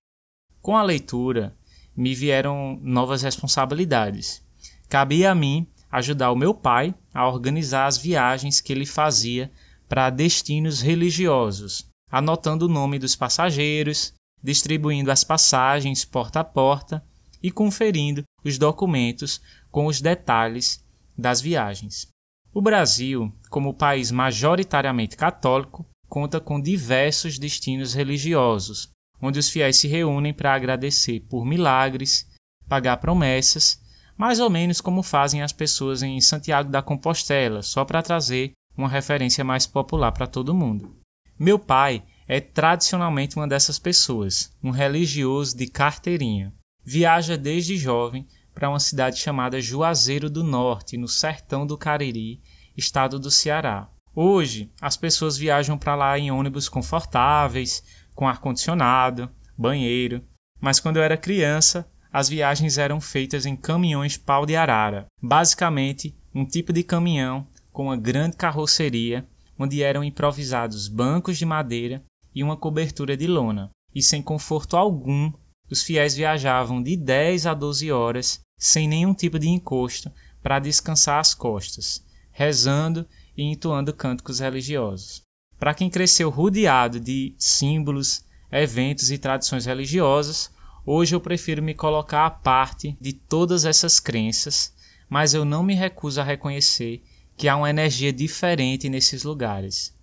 Com 0.60 0.76
a 0.76 0.82
leitura, 0.82 1.56
me 1.96 2.14
vieram 2.14 2.78
novas 2.82 3.22
responsabilidades. 3.22 4.42
Cabia 4.90 5.30
a 5.30 5.34
mim 5.34 5.66
ajudar 5.90 6.30
o 6.30 6.36
meu 6.36 6.52
pai 6.52 6.94
a 7.14 7.26
organizar 7.26 7.86
as 7.86 7.96
viagens 7.96 8.60
que 8.60 8.72
ele 8.72 8.84
fazia 8.84 9.50
para 9.88 10.10
destinos 10.10 10.80
religiosos, 10.80 11.88
anotando 12.10 12.66
o 12.66 12.68
nome 12.68 12.98
dos 12.98 13.16
passageiros, 13.16 14.12
distribuindo 14.42 15.10
as 15.10 15.24
passagens 15.24 16.04
porta 16.04 16.40
a 16.40 16.44
porta 16.44 17.04
e 17.42 17.50
conferindo 17.50 18.22
os 18.44 18.58
documentos 18.58 19.40
com 19.70 19.86
os 19.86 20.00
detalhes 20.00 20.84
das 21.16 21.40
viagens. 21.40 22.08
O 22.52 22.60
Brasil, 22.60 23.32
como 23.50 23.74
país 23.74 24.10
majoritariamente 24.10 25.16
católico, 25.16 25.86
conta 26.08 26.40
com 26.40 26.60
diversos 26.60 27.38
destinos 27.38 27.94
religiosos, 27.94 28.90
onde 29.20 29.38
os 29.38 29.48
fiéis 29.48 29.76
se 29.76 29.88
reúnem 29.88 30.32
para 30.32 30.54
agradecer 30.54 31.20
por 31.20 31.44
milagres, 31.44 32.26
pagar 32.68 32.96
promessas, 32.98 33.80
mais 34.16 34.40
ou 34.40 34.50
menos 34.50 34.80
como 34.80 35.02
fazem 35.02 35.42
as 35.42 35.52
pessoas 35.52 36.02
em 36.02 36.20
Santiago 36.20 36.70
da 36.70 36.82
Compostela, 36.82 37.62
só 37.62 37.84
para 37.84 38.02
trazer 38.02 38.52
uma 38.78 38.88
referência 38.88 39.44
mais 39.44 39.66
popular 39.66 40.12
para 40.12 40.28
todo 40.28 40.54
mundo. 40.54 40.96
Meu 41.36 41.58
pai 41.58 42.04
é 42.28 42.40
tradicionalmente 42.40 43.36
uma 43.36 43.48
dessas 43.48 43.78
pessoas, 43.78 44.56
um 44.62 44.70
religioso 44.70 45.56
de 45.56 45.66
carteirinha. 45.66 46.54
Viaja 46.84 47.36
desde 47.36 47.76
jovem 47.76 48.26
para 48.54 48.68
uma 48.68 48.78
cidade 48.78 49.18
chamada 49.18 49.60
Juazeiro 49.60 50.30
do 50.30 50.44
Norte, 50.44 50.96
no 50.96 51.08
sertão 51.08 51.66
do 51.66 51.76
Cariri, 51.76 52.40
estado 52.76 53.18
do 53.18 53.30
Ceará. 53.30 53.88
Hoje, 54.14 54.72
as 54.80 54.96
pessoas 54.96 55.36
viajam 55.36 55.76
para 55.76 55.94
lá 55.94 56.18
em 56.18 56.30
ônibus 56.30 56.68
confortáveis, 56.68 57.82
com 58.14 58.28
ar-condicionado, 58.28 59.30
banheiro, 59.56 60.24
mas 60.60 60.80
quando 60.80 60.96
eu 60.96 61.02
era 61.02 61.16
criança, 61.16 61.88
as 62.12 62.28
viagens 62.28 62.78
eram 62.78 63.00
feitas 63.00 63.46
em 63.46 63.54
caminhões 63.54 64.16
pau 64.16 64.46
de 64.46 64.56
arara, 64.56 65.06
basicamente 65.22 66.16
um 66.34 66.44
tipo 66.44 66.72
de 66.72 66.82
caminhão 66.82 67.46
com 67.78 67.84
uma 67.84 67.96
grande 67.96 68.36
carroceria, 68.36 69.24
onde 69.56 69.84
eram 69.84 70.02
improvisados 70.02 70.88
bancos 70.88 71.38
de 71.38 71.46
madeira 71.46 72.02
e 72.34 72.42
uma 72.42 72.56
cobertura 72.56 73.16
de 73.16 73.28
lona, 73.28 73.70
e 73.94 74.02
sem 74.02 74.20
conforto 74.20 74.76
algum, 74.76 75.32
os 75.70 75.84
fiéis 75.84 76.16
viajavam 76.16 76.82
de 76.82 76.96
10 76.96 77.46
a 77.46 77.54
12 77.54 77.92
horas 77.92 78.40
sem 78.58 78.88
nenhum 78.88 79.14
tipo 79.14 79.38
de 79.38 79.48
encosto 79.48 80.10
para 80.42 80.58
descansar 80.58 81.20
as 81.20 81.34
costas, 81.34 82.04
rezando 82.32 83.06
e 83.36 83.44
entoando 83.44 83.94
cânticos 83.94 84.40
religiosos. 84.40 85.22
Para 85.56 85.72
quem 85.72 85.88
cresceu 85.88 86.30
rodeado 86.30 86.98
de 86.98 87.32
símbolos, 87.38 88.24
eventos 88.50 89.12
e 89.12 89.18
tradições 89.18 89.66
religiosas, 89.66 90.50
hoje 90.84 91.14
eu 91.14 91.20
prefiro 91.20 91.62
me 91.62 91.74
colocar 91.74 92.26
à 92.26 92.30
parte 92.30 92.98
de 93.00 93.12
todas 93.12 93.64
essas 93.64 94.00
crenças, 94.00 94.74
mas 95.08 95.32
eu 95.32 95.44
não 95.44 95.62
me 95.62 95.76
recuso 95.76 96.20
a 96.20 96.24
reconhecer 96.24 97.04
que 97.38 97.46
há 97.46 97.56
uma 97.56 97.70
energia 97.70 98.12
diferente 98.12 98.88
nesses 98.88 99.22
lugares. 99.22 99.94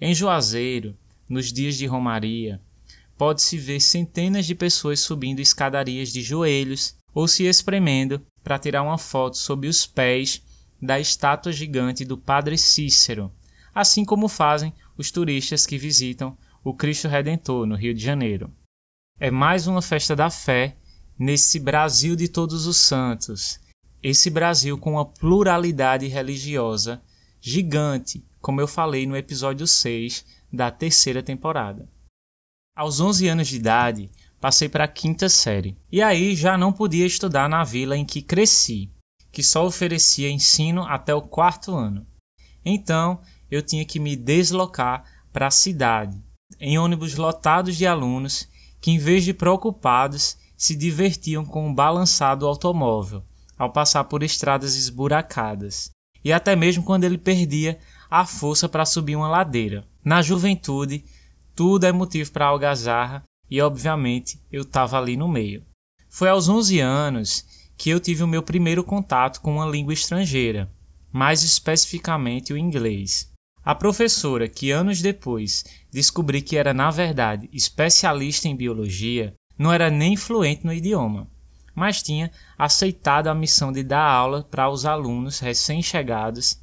Em 0.00 0.14
Juazeiro, 0.14 0.96
nos 1.28 1.52
dias 1.52 1.76
de 1.76 1.84
Romaria, 1.84 2.58
pode-se 3.18 3.58
ver 3.58 3.80
centenas 3.80 4.46
de 4.46 4.54
pessoas 4.54 5.00
subindo 5.00 5.40
escadarias 5.40 6.08
de 6.08 6.22
joelhos 6.22 6.96
ou 7.12 7.28
se 7.28 7.44
espremendo 7.44 8.26
para 8.42 8.58
tirar 8.58 8.82
uma 8.82 8.96
foto 8.96 9.36
sob 9.36 9.68
os 9.68 9.86
pés 9.86 10.42
da 10.80 10.98
estátua 10.98 11.52
gigante 11.52 12.02
do 12.02 12.16
Padre 12.16 12.56
Cícero, 12.56 13.30
assim 13.74 14.02
como 14.02 14.26
fazem 14.26 14.72
os 14.96 15.10
turistas 15.10 15.66
que 15.66 15.76
visitam 15.76 16.36
o 16.64 16.72
Cristo 16.72 17.08
Redentor 17.08 17.66
no 17.66 17.76
Rio 17.76 17.94
de 17.94 18.02
Janeiro. 18.02 18.50
é 19.20 19.30
mais 19.30 19.66
uma 19.66 19.82
festa 19.82 20.16
da 20.16 20.30
fé 20.30 20.76
nesse 21.18 21.60
Brasil 21.60 22.16
de 22.16 22.26
todos 22.26 22.66
os 22.66 22.78
santos, 22.78 23.60
esse 24.04 24.28
Brasil 24.28 24.76
com 24.76 24.92
uma 24.92 25.06
pluralidade 25.06 26.06
religiosa 26.08 27.02
gigante, 27.40 28.22
como 28.38 28.60
eu 28.60 28.68
falei 28.68 29.06
no 29.06 29.16
episódio 29.16 29.66
6 29.66 30.26
da 30.52 30.70
terceira 30.70 31.22
temporada. 31.22 31.88
Aos 32.76 33.00
11 33.00 33.28
anos 33.28 33.48
de 33.48 33.56
idade, 33.56 34.10
passei 34.38 34.68
para 34.68 34.84
a 34.84 34.88
quinta 34.88 35.30
série, 35.30 35.74
e 35.90 36.02
aí 36.02 36.36
já 36.36 36.58
não 36.58 36.70
podia 36.70 37.06
estudar 37.06 37.48
na 37.48 37.64
vila 37.64 37.96
em 37.96 38.04
que 38.04 38.20
cresci, 38.20 38.92
que 39.32 39.42
só 39.42 39.66
oferecia 39.66 40.30
ensino 40.30 40.82
até 40.82 41.14
o 41.14 41.22
quarto 41.22 41.74
ano. 41.74 42.06
Então, 42.62 43.22
eu 43.50 43.62
tinha 43.62 43.86
que 43.86 43.98
me 43.98 44.16
deslocar 44.16 45.02
para 45.32 45.46
a 45.46 45.50
cidade, 45.50 46.22
em 46.60 46.78
ônibus 46.78 47.14
lotados 47.14 47.74
de 47.74 47.86
alunos 47.86 48.50
que, 48.82 48.90
em 48.90 48.98
vez 48.98 49.24
de 49.24 49.32
preocupados, 49.32 50.36
se 50.58 50.76
divertiam 50.76 51.42
com 51.42 51.70
o 51.70 51.74
balançar 51.74 52.36
do 52.36 52.46
automóvel 52.46 53.24
ao 53.58 53.72
passar 53.72 54.04
por 54.04 54.22
estradas 54.22 54.76
esburacadas, 54.76 55.90
e 56.24 56.32
até 56.32 56.56
mesmo 56.56 56.82
quando 56.82 57.04
ele 57.04 57.18
perdia 57.18 57.78
a 58.10 58.24
força 58.24 58.68
para 58.68 58.84
subir 58.84 59.16
uma 59.16 59.28
ladeira. 59.28 59.84
Na 60.04 60.22
juventude, 60.22 61.04
tudo 61.54 61.84
é 61.84 61.92
motivo 61.92 62.30
para 62.32 62.46
algazarra 62.46 63.22
e, 63.50 63.60
obviamente, 63.60 64.40
eu 64.50 64.62
estava 64.62 64.98
ali 64.98 65.16
no 65.16 65.28
meio. 65.28 65.64
Foi 66.08 66.28
aos 66.28 66.48
11 66.48 66.80
anos 66.80 67.44
que 67.76 67.90
eu 67.90 68.00
tive 68.00 68.22
o 68.22 68.28
meu 68.28 68.42
primeiro 68.42 68.84
contato 68.84 69.40
com 69.40 69.56
uma 69.56 69.66
língua 69.66 69.92
estrangeira, 69.92 70.70
mais 71.12 71.42
especificamente 71.42 72.52
o 72.52 72.58
inglês. 72.58 73.30
A 73.64 73.74
professora, 73.74 74.48
que 74.48 74.70
anos 74.70 75.00
depois 75.00 75.64
descobri 75.90 76.42
que 76.42 76.56
era 76.56 76.74
na 76.74 76.90
verdade 76.90 77.48
especialista 77.52 78.46
em 78.46 78.54
biologia, 78.54 79.34
não 79.58 79.72
era 79.72 79.90
nem 79.90 80.16
fluente 80.16 80.64
no 80.66 80.72
idioma, 80.72 81.28
mas 81.74 82.02
tinha 82.02 82.30
aceitado 82.56 83.28
a 83.28 83.34
missão 83.34 83.72
de 83.72 83.82
dar 83.82 84.04
aula 84.04 84.42
para 84.44 84.68
os 84.68 84.86
alunos 84.86 85.40
recém-chegados, 85.40 86.58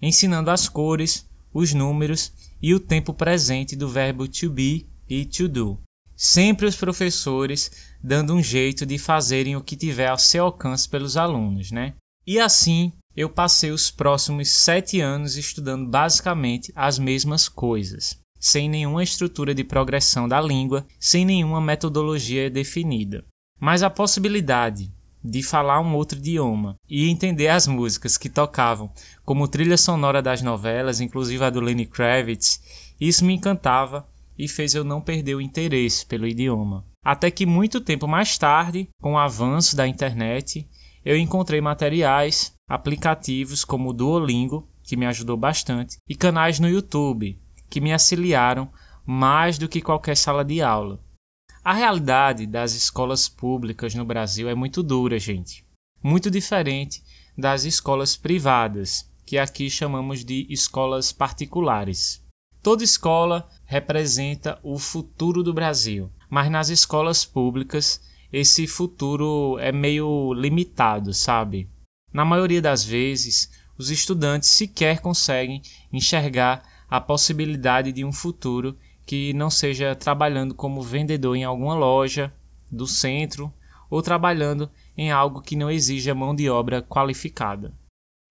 ensinando 0.00 0.50
as 0.50 0.68
cores, 0.68 1.26
os 1.52 1.72
números 1.72 2.32
e 2.62 2.74
o 2.74 2.80
tempo 2.80 3.14
presente 3.14 3.74
do 3.74 3.88
verbo 3.88 4.28
to 4.28 4.50
be 4.50 4.86
e 5.08 5.24
to 5.24 5.48
do. 5.48 5.78
Sempre 6.14 6.66
os 6.66 6.76
professores 6.76 7.70
dando 8.02 8.34
um 8.34 8.42
jeito 8.42 8.84
de 8.84 8.98
fazerem 8.98 9.56
o 9.56 9.62
que 9.62 9.76
tiver 9.76 10.08
ao 10.08 10.18
seu 10.18 10.44
alcance 10.44 10.88
pelos 10.88 11.16
alunos, 11.16 11.70
né? 11.70 11.94
E 12.26 12.38
assim 12.38 12.92
eu 13.16 13.28
passei 13.28 13.70
os 13.70 13.90
próximos 13.90 14.50
sete 14.50 15.00
anos 15.00 15.36
estudando 15.36 15.88
basicamente 15.88 16.72
as 16.76 16.98
mesmas 16.98 17.48
coisas, 17.48 18.18
sem 18.38 18.68
nenhuma 18.68 19.02
estrutura 19.02 19.54
de 19.54 19.64
progressão 19.64 20.28
da 20.28 20.40
língua, 20.40 20.86
sem 20.98 21.24
nenhuma 21.24 21.60
metodologia 21.60 22.50
definida. 22.50 23.24
Mas 23.60 23.82
a 23.82 23.90
possibilidade 23.90 24.90
de 25.22 25.42
falar 25.42 25.80
um 25.80 25.94
outro 25.94 26.18
idioma 26.18 26.76
e 26.88 27.08
entender 27.10 27.48
as 27.48 27.66
músicas 27.66 28.16
que 28.16 28.30
tocavam 28.30 28.90
como 29.22 29.46
trilha 29.46 29.76
sonora 29.76 30.22
das 30.22 30.40
novelas, 30.40 31.00
inclusive 31.00 31.44
a 31.44 31.50
do 31.50 31.60
Lenny 31.60 31.84
Kravitz, 31.84 32.94
isso 32.98 33.24
me 33.24 33.34
encantava 33.34 34.08
e 34.38 34.48
fez 34.48 34.74
eu 34.74 34.82
não 34.82 35.02
perder 35.02 35.34
o 35.34 35.40
interesse 35.40 36.06
pelo 36.06 36.26
idioma. 36.26 36.86
Até 37.04 37.30
que 37.30 37.44
muito 37.44 37.80
tempo 37.80 38.08
mais 38.08 38.38
tarde, 38.38 38.88
com 39.00 39.12
o 39.12 39.18
avanço 39.18 39.76
da 39.76 39.86
internet, 39.86 40.66
eu 41.04 41.16
encontrei 41.16 41.60
materiais, 41.60 42.54
aplicativos 42.66 43.64
como 43.64 43.90
o 43.90 43.92
Duolingo, 43.92 44.66
que 44.82 44.96
me 44.96 45.06
ajudou 45.06 45.36
bastante, 45.36 45.98
e 46.08 46.14
canais 46.14 46.58
no 46.58 46.68
YouTube, 46.68 47.38
que 47.68 47.80
me 47.80 47.92
auxiliaram 47.92 48.70
mais 49.04 49.58
do 49.58 49.68
que 49.68 49.80
qualquer 49.80 50.16
sala 50.16 50.44
de 50.44 50.62
aula. 50.62 50.98
A 51.62 51.74
realidade 51.74 52.46
das 52.46 52.72
escolas 52.72 53.28
públicas 53.28 53.94
no 53.94 54.02
Brasil 54.02 54.48
é 54.48 54.54
muito 54.54 54.82
dura, 54.82 55.18
gente. 55.18 55.62
Muito 56.02 56.30
diferente 56.30 57.02
das 57.36 57.64
escolas 57.64 58.16
privadas, 58.16 59.06
que 59.26 59.36
aqui 59.36 59.68
chamamos 59.68 60.24
de 60.24 60.46
escolas 60.48 61.12
particulares. 61.12 62.24
Toda 62.62 62.82
escola 62.82 63.46
representa 63.66 64.58
o 64.62 64.78
futuro 64.78 65.42
do 65.42 65.52
Brasil, 65.52 66.10
mas 66.30 66.50
nas 66.50 66.70
escolas 66.70 67.26
públicas 67.26 68.00
esse 68.32 68.66
futuro 68.66 69.58
é 69.58 69.70
meio 69.70 70.32
limitado, 70.32 71.12
sabe? 71.12 71.68
Na 72.10 72.24
maioria 72.24 72.62
das 72.62 72.82
vezes, 72.82 73.50
os 73.76 73.90
estudantes 73.90 74.48
sequer 74.48 75.00
conseguem 75.00 75.60
enxergar 75.92 76.62
a 76.88 77.00
possibilidade 77.00 77.92
de 77.92 78.02
um 78.02 78.12
futuro 78.12 78.76
que 79.10 79.32
não 79.32 79.50
seja 79.50 79.96
trabalhando 79.96 80.54
como 80.54 80.80
vendedor 80.80 81.34
em 81.34 81.42
alguma 81.42 81.74
loja 81.74 82.32
do 82.70 82.86
centro 82.86 83.52
ou 83.90 84.00
trabalhando 84.00 84.70
em 84.96 85.10
algo 85.10 85.42
que 85.42 85.56
não 85.56 85.68
exija 85.68 86.14
mão 86.14 86.32
de 86.32 86.48
obra 86.48 86.80
qualificada. 86.80 87.74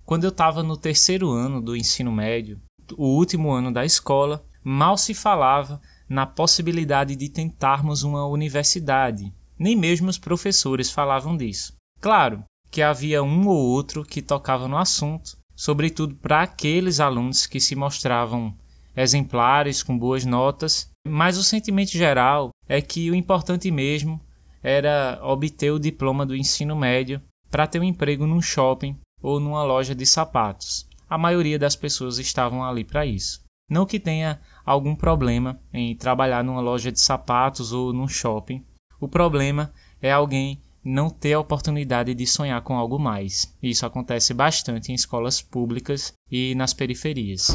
Quando 0.05 0.23
eu 0.23 0.29
estava 0.29 0.63
no 0.63 0.77
terceiro 0.77 1.31
ano 1.31 1.61
do 1.61 1.75
ensino 1.75 2.13
médio, 2.13 2.61
o 2.95 3.07
último 3.07 3.51
ano 3.51 3.73
da 3.73 3.83
escola, 3.83 4.41
mal 4.63 4.97
se 4.97 5.13
falava 5.13 5.81
na 6.07 6.25
possibilidade 6.25 7.13
de 7.13 7.27
tentarmos 7.27 8.03
uma 8.03 8.25
universidade. 8.25 9.33
Nem 9.57 9.75
mesmo 9.75 10.07
os 10.07 10.17
professores 10.17 10.89
falavam 10.89 11.35
disso. 11.35 11.73
Claro 11.99 12.41
que 12.71 12.81
havia 12.81 13.21
um 13.21 13.49
ou 13.49 13.57
outro 13.57 14.05
que 14.05 14.21
tocava 14.21 14.65
no 14.65 14.77
assunto, 14.77 15.37
sobretudo 15.57 16.15
para 16.15 16.41
aqueles 16.41 17.01
alunos 17.01 17.45
que 17.45 17.59
se 17.59 17.75
mostravam 17.75 18.55
exemplares, 18.95 19.83
com 19.83 19.97
boas 19.97 20.25
notas, 20.25 20.89
mas 21.07 21.37
o 21.37 21.43
sentimento 21.43 21.91
geral 21.91 22.49
é 22.67 22.81
que 22.81 23.09
o 23.09 23.15
importante 23.15 23.69
mesmo 23.71 24.19
era 24.61 25.19
obter 25.23 25.71
o 25.71 25.79
diploma 25.79 26.25
do 26.25 26.35
ensino 26.35 26.75
médio 26.75 27.21
para 27.49 27.67
ter 27.67 27.79
um 27.79 27.83
emprego 27.83 28.27
num 28.27 28.41
shopping 28.41 28.97
ou 29.21 29.39
numa 29.39 29.63
loja 29.63 29.95
de 29.95 30.05
sapatos. 30.05 30.87
A 31.09 31.17
maioria 31.17 31.57
das 31.57 31.75
pessoas 31.75 32.19
estavam 32.19 32.63
ali 32.63 32.83
para 32.83 33.05
isso. 33.05 33.41
Não 33.69 33.85
que 33.85 33.99
tenha 33.99 34.39
algum 34.65 34.95
problema 34.95 35.59
em 35.73 35.95
trabalhar 35.95 36.43
numa 36.43 36.61
loja 36.61 36.91
de 36.91 36.99
sapatos 36.99 37.71
ou 37.71 37.93
num 37.93 38.07
shopping. 38.07 38.63
O 38.99 39.07
problema 39.07 39.71
é 40.01 40.11
alguém 40.11 40.61
não 40.83 41.09
ter 41.09 41.33
a 41.33 41.39
oportunidade 41.39 42.13
de 42.13 42.25
sonhar 42.25 42.61
com 42.61 42.75
algo 42.75 42.97
mais. 42.97 43.55
Isso 43.61 43.85
acontece 43.85 44.33
bastante 44.33 44.91
em 44.91 44.95
escolas 44.95 45.41
públicas 45.41 46.13
e 46.31 46.55
nas 46.55 46.73
periferias. 46.73 47.47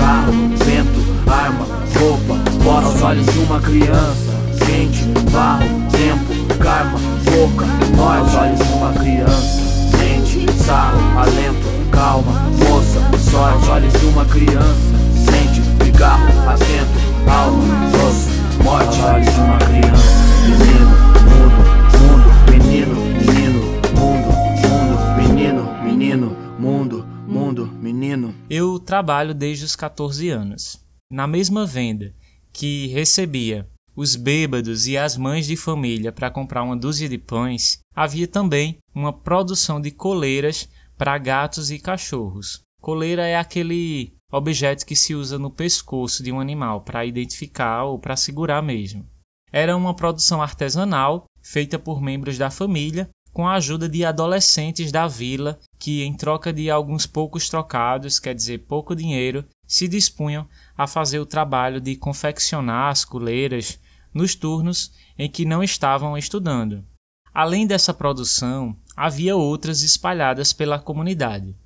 Carro, 0.00 0.32
vento, 0.64 1.30
arma, 1.30 1.66
roupa, 1.98 2.34
bora 2.64 2.86
aos 2.86 3.02
olhos 3.02 3.26
de 3.26 3.38
uma 3.40 3.60
criança. 3.60 4.32
Gente, 4.66 5.04
barro, 5.30 5.66
tempo, 5.90 6.54
karma, 6.58 6.98
boca, 7.26 7.66
nós 7.94 8.20
aos 8.20 8.34
olhos 8.34 8.58
de 8.58 8.72
uma 8.72 8.92
criança. 8.94 9.60
Gente, 9.98 10.50
sarro, 10.64 11.18
alento, 11.18 11.68
calma, 11.90 12.32
moça, 12.66 12.98
só 13.30 13.50
aos 13.50 13.68
olhos 13.68 13.92
de 13.92 14.06
uma 14.06 14.24
criança. 14.24 14.90
Sente, 15.14 15.60
pigarro, 15.84 16.48
atento, 16.48 17.30
alma, 17.30 17.90
doce, 17.92 18.30
morte 18.64 19.00
aos 19.00 19.04
olhos 19.04 19.34
de 19.34 19.40
uma 19.40 19.58
criança. 19.58 20.20
Menino, 20.48 20.88
mundo, 21.28 21.60
mundo, 22.00 22.28
menino, 22.50 22.94
menino, 23.20 23.60
mundo, 23.94 24.32
mundo, 24.64 25.16
menino, 25.18 25.84
menino, 25.84 26.36
mundo 26.58 27.09
mundo, 27.30 27.66
menino. 27.66 28.34
Eu 28.50 28.80
trabalho 28.80 29.32
desde 29.32 29.64
os 29.64 29.76
14 29.76 30.28
anos. 30.28 30.84
Na 31.10 31.28
mesma 31.28 31.64
venda 31.64 32.12
que 32.52 32.88
recebia 32.88 33.68
os 33.94 34.16
bêbados 34.16 34.88
e 34.88 34.98
as 34.98 35.16
mães 35.16 35.46
de 35.46 35.56
família 35.56 36.10
para 36.10 36.30
comprar 36.30 36.64
uma 36.64 36.76
dúzia 36.76 37.08
de 37.08 37.18
pães, 37.18 37.78
havia 37.94 38.26
também 38.26 38.78
uma 38.92 39.12
produção 39.12 39.80
de 39.80 39.92
coleiras 39.92 40.68
para 40.98 41.16
gatos 41.18 41.70
e 41.70 41.78
cachorros. 41.78 42.62
Coleira 42.80 43.26
é 43.26 43.36
aquele 43.36 44.12
objeto 44.32 44.84
que 44.84 44.96
se 44.96 45.14
usa 45.14 45.38
no 45.38 45.50
pescoço 45.50 46.22
de 46.22 46.32
um 46.32 46.40
animal 46.40 46.80
para 46.80 47.04
identificar 47.04 47.84
ou 47.84 47.98
para 47.98 48.16
segurar 48.16 48.62
mesmo. 48.62 49.06
Era 49.52 49.76
uma 49.76 49.94
produção 49.94 50.42
artesanal 50.42 51.24
feita 51.42 51.78
por 51.78 52.00
membros 52.00 52.38
da 52.38 52.50
família 52.50 53.08
com 53.32 53.46
a 53.46 53.54
ajuda 53.54 53.88
de 53.88 54.04
adolescentes 54.04 54.90
da 54.90 55.06
vila 55.06 55.58
que, 55.78 56.02
em 56.02 56.14
troca 56.14 56.52
de 56.52 56.70
alguns 56.70 57.06
poucos 57.06 57.48
trocados, 57.48 58.18
quer 58.18 58.34
dizer, 58.34 58.58
pouco 58.66 58.94
dinheiro, 58.94 59.44
se 59.66 59.86
dispunham 59.86 60.48
a 60.76 60.86
fazer 60.86 61.20
o 61.20 61.26
trabalho 61.26 61.80
de 61.80 61.96
confeccionar 61.96 62.90
as 62.90 63.04
coleiras 63.04 63.78
nos 64.12 64.34
turnos 64.34 64.92
em 65.16 65.30
que 65.30 65.44
não 65.44 65.62
estavam 65.62 66.18
estudando. 66.18 66.84
Além 67.32 67.66
dessa 67.66 67.94
produção, 67.94 68.76
havia 68.96 69.36
outras 69.36 69.82
espalhadas 69.82 70.52
pela 70.52 70.78
comunidade. 70.78 71.56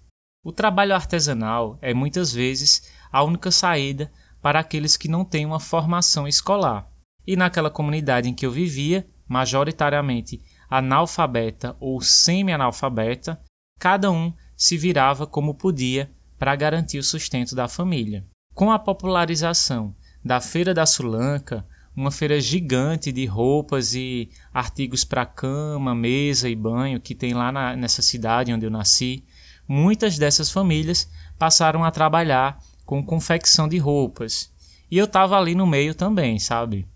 O 0.44 0.52
trabalho 0.52 0.94
artesanal 0.94 1.78
é 1.80 1.94
muitas 1.94 2.32
vezes 2.32 2.82
a 3.10 3.22
única 3.22 3.50
saída 3.50 4.12
para 4.42 4.60
aqueles 4.60 4.94
que 4.94 5.08
não 5.08 5.24
têm 5.24 5.46
uma 5.46 5.58
formação 5.58 6.28
escolar. 6.28 6.86
E 7.26 7.34
naquela 7.34 7.70
comunidade 7.70 8.28
em 8.28 8.34
que 8.34 8.44
eu 8.44 8.50
vivia, 8.50 9.06
majoritariamente 9.26 10.42
analfabeta 10.68 11.76
ou 11.80 12.00
semi-analfabeta, 12.00 13.40
cada 13.78 14.10
um 14.10 14.32
se 14.56 14.76
virava 14.76 15.26
como 15.26 15.54
podia 15.54 16.10
para 16.38 16.56
garantir 16.56 16.98
o 16.98 17.02
sustento 17.02 17.54
da 17.54 17.68
família. 17.68 18.24
Com 18.54 18.70
a 18.70 18.78
popularização 18.78 19.94
da 20.24 20.40
Feira 20.40 20.72
da 20.72 20.86
Sulanca, 20.86 21.66
uma 21.96 22.10
feira 22.10 22.40
gigante 22.40 23.12
de 23.12 23.24
roupas 23.24 23.94
e 23.94 24.28
artigos 24.52 25.04
para 25.04 25.24
cama, 25.24 25.94
mesa 25.94 26.48
e 26.48 26.56
banho 26.56 27.00
que 27.00 27.14
tem 27.14 27.34
lá 27.34 27.52
na, 27.52 27.76
nessa 27.76 28.02
cidade 28.02 28.52
onde 28.52 28.66
eu 28.66 28.70
nasci. 28.70 29.24
Muitas 29.66 30.18
dessas 30.18 30.50
famílias 30.50 31.08
passaram 31.38 31.84
a 31.84 31.90
trabalhar 31.90 32.58
com 32.84 33.04
confecção 33.04 33.68
de 33.68 33.78
roupas. 33.78 34.52
E 34.90 34.98
eu 34.98 35.04
estava 35.04 35.38
ali 35.38 35.54
no 35.54 35.66
meio 35.66 35.94
também, 35.94 36.38
sabe? 36.38 36.86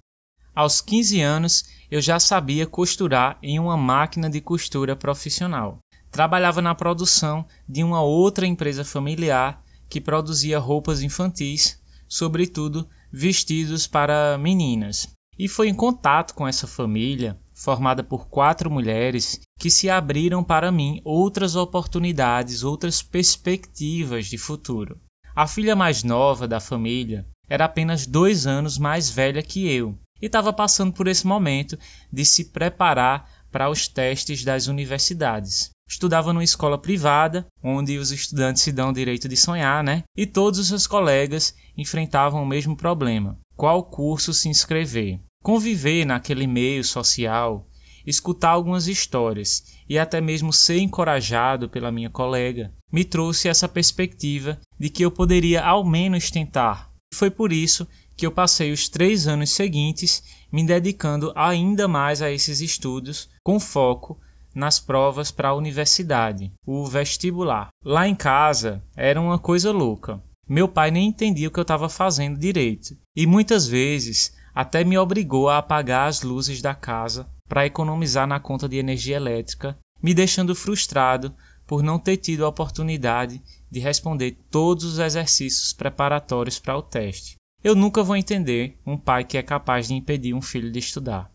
Aos 0.54 0.80
15 0.80 1.20
anos, 1.20 1.64
eu 1.90 2.00
já 2.00 2.20
sabia 2.20 2.66
costurar 2.66 3.38
em 3.42 3.58
uma 3.58 3.76
máquina 3.76 4.28
de 4.28 4.40
costura 4.40 4.94
profissional. 4.94 5.78
Trabalhava 6.10 6.60
na 6.60 6.74
produção 6.74 7.46
de 7.68 7.82
uma 7.82 8.02
outra 8.02 8.46
empresa 8.46 8.84
familiar 8.84 9.62
que 9.88 10.00
produzia 10.00 10.58
roupas 10.58 11.02
infantis, 11.02 11.80
sobretudo 12.06 12.88
vestidos 13.12 13.86
para 13.86 14.36
meninas. 14.38 15.08
E 15.38 15.48
foi 15.48 15.68
em 15.68 15.74
contato 15.74 16.34
com 16.34 16.46
essa 16.46 16.66
família, 16.66 17.38
formada 17.54 18.02
por 18.02 18.28
quatro 18.28 18.70
mulheres, 18.70 19.40
que 19.58 19.70
se 19.70 19.88
abriram 19.88 20.42
para 20.42 20.72
mim 20.72 21.00
outras 21.04 21.56
oportunidades, 21.56 22.62
outras 22.62 23.02
perspectivas 23.02 24.26
de 24.26 24.36
futuro. 24.36 25.00
A 25.34 25.46
filha 25.46 25.76
mais 25.76 26.02
nova 26.02 26.48
da 26.48 26.58
família 26.58 27.26
era 27.48 27.64
apenas 27.64 28.06
dois 28.06 28.46
anos 28.46 28.76
mais 28.76 29.08
velha 29.08 29.42
que 29.42 29.70
eu 29.70 29.96
e 30.20 30.26
estava 30.26 30.52
passando 30.52 30.92
por 30.92 31.06
esse 31.06 31.26
momento 31.26 31.78
de 32.12 32.24
se 32.24 32.46
preparar 32.46 33.28
para 33.50 33.70
os 33.70 33.88
testes 33.88 34.44
das 34.44 34.66
universidades. 34.66 35.70
Estudava 35.88 36.32
numa 36.32 36.44
escola 36.44 36.76
privada, 36.76 37.46
onde 37.62 37.96
os 37.96 38.10
estudantes 38.10 38.62
se 38.62 38.70
dão 38.70 38.90
o 38.90 38.92
direito 38.92 39.26
de 39.26 39.36
sonhar, 39.36 39.82
né? 39.82 40.02
E 40.16 40.26
todos 40.26 40.58
os 40.58 40.68
seus 40.68 40.86
colegas 40.86 41.54
enfrentavam 41.76 42.42
o 42.42 42.46
mesmo 42.46 42.76
problema: 42.76 43.38
qual 43.56 43.82
curso 43.82 44.34
se 44.34 44.48
inscrever? 44.48 45.18
Conviver 45.42 46.04
naquele 46.04 46.46
meio 46.46 46.84
social, 46.84 47.66
escutar 48.06 48.50
algumas 48.50 48.86
histórias 48.86 49.62
e 49.88 49.98
até 49.98 50.20
mesmo 50.20 50.52
ser 50.52 50.78
encorajado 50.78 51.68
pela 51.68 51.92
minha 51.92 52.10
colega, 52.10 52.72
me 52.92 53.04
trouxe 53.04 53.48
essa 53.48 53.68
perspectiva 53.68 54.58
de 54.78 54.90
que 54.90 55.02
eu 55.02 55.10
poderia 55.10 55.64
ao 55.64 55.84
menos 55.84 56.30
tentar. 56.30 56.90
Foi 57.14 57.30
por 57.30 57.52
isso 57.52 57.88
que 58.18 58.26
eu 58.26 58.32
passei 58.32 58.72
os 58.72 58.88
três 58.88 59.28
anos 59.28 59.50
seguintes 59.50 60.24
me 60.50 60.66
dedicando 60.66 61.32
ainda 61.36 61.86
mais 61.86 62.20
a 62.20 62.28
esses 62.28 62.60
estudos, 62.60 63.30
com 63.44 63.60
foco 63.60 64.18
nas 64.52 64.80
provas 64.80 65.30
para 65.30 65.50
a 65.50 65.54
universidade, 65.54 66.50
o 66.66 66.84
vestibular. 66.84 67.68
Lá 67.84 68.08
em 68.08 68.16
casa 68.16 68.82
era 68.96 69.20
uma 69.20 69.38
coisa 69.38 69.70
louca. 69.70 70.20
Meu 70.48 70.66
pai 70.66 70.90
nem 70.90 71.06
entendia 71.06 71.46
o 71.46 71.50
que 71.50 71.60
eu 71.60 71.62
estava 71.62 71.88
fazendo 71.88 72.40
direito 72.40 72.96
e 73.14 73.24
muitas 73.24 73.68
vezes 73.68 74.34
até 74.52 74.82
me 74.82 74.98
obrigou 74.98 75.48
a 75.48 75.58
apagar 75.58 76.08
as 76.08 76.22
luzes 76.22 76.60
da 76.60 76.74
casa 76.74 77.28
para 77.48 77.66
economizar 77.66 78.26
na 78.26 78.40
conta 78.40 78.68
de 78.68 78.78
energia 78.78 79.14
elétrica, 79.14 79.78
me 80.02 80.12
deixando 80.12 80.56
frustrado 80.56 81.32
por 81.68 81.84
não 81.84 82.00
ter 82.00 82.16
tido 82.16 82.44
a 82.44 82.48
oportunidade 82.48 83.40
de 83.70 83.78
responder 83.78 84.38
todos 84.50 84.84
os 84.84 84.98
exercícios 84.98 85.72
preparatórios 85.72 86.58
para 86.58 86.76
o 86.76 86.82
teste. 86.82 87.37
Eu 87.62 87.74
nunca 87.74 88.04
vou 88.04 88.16
entender 88.16 88.78
um 88.86 88.96
pai 88.96 89.24
que 89.24 89.36
é 89.36 89.42
capaz 89.42 89.88
de 89.88 89.94
impedir 89.94 90.32
um 90.32 90.40
filho 90.40 90.70
de 90.70 90.78
estudar. 90.78 91.30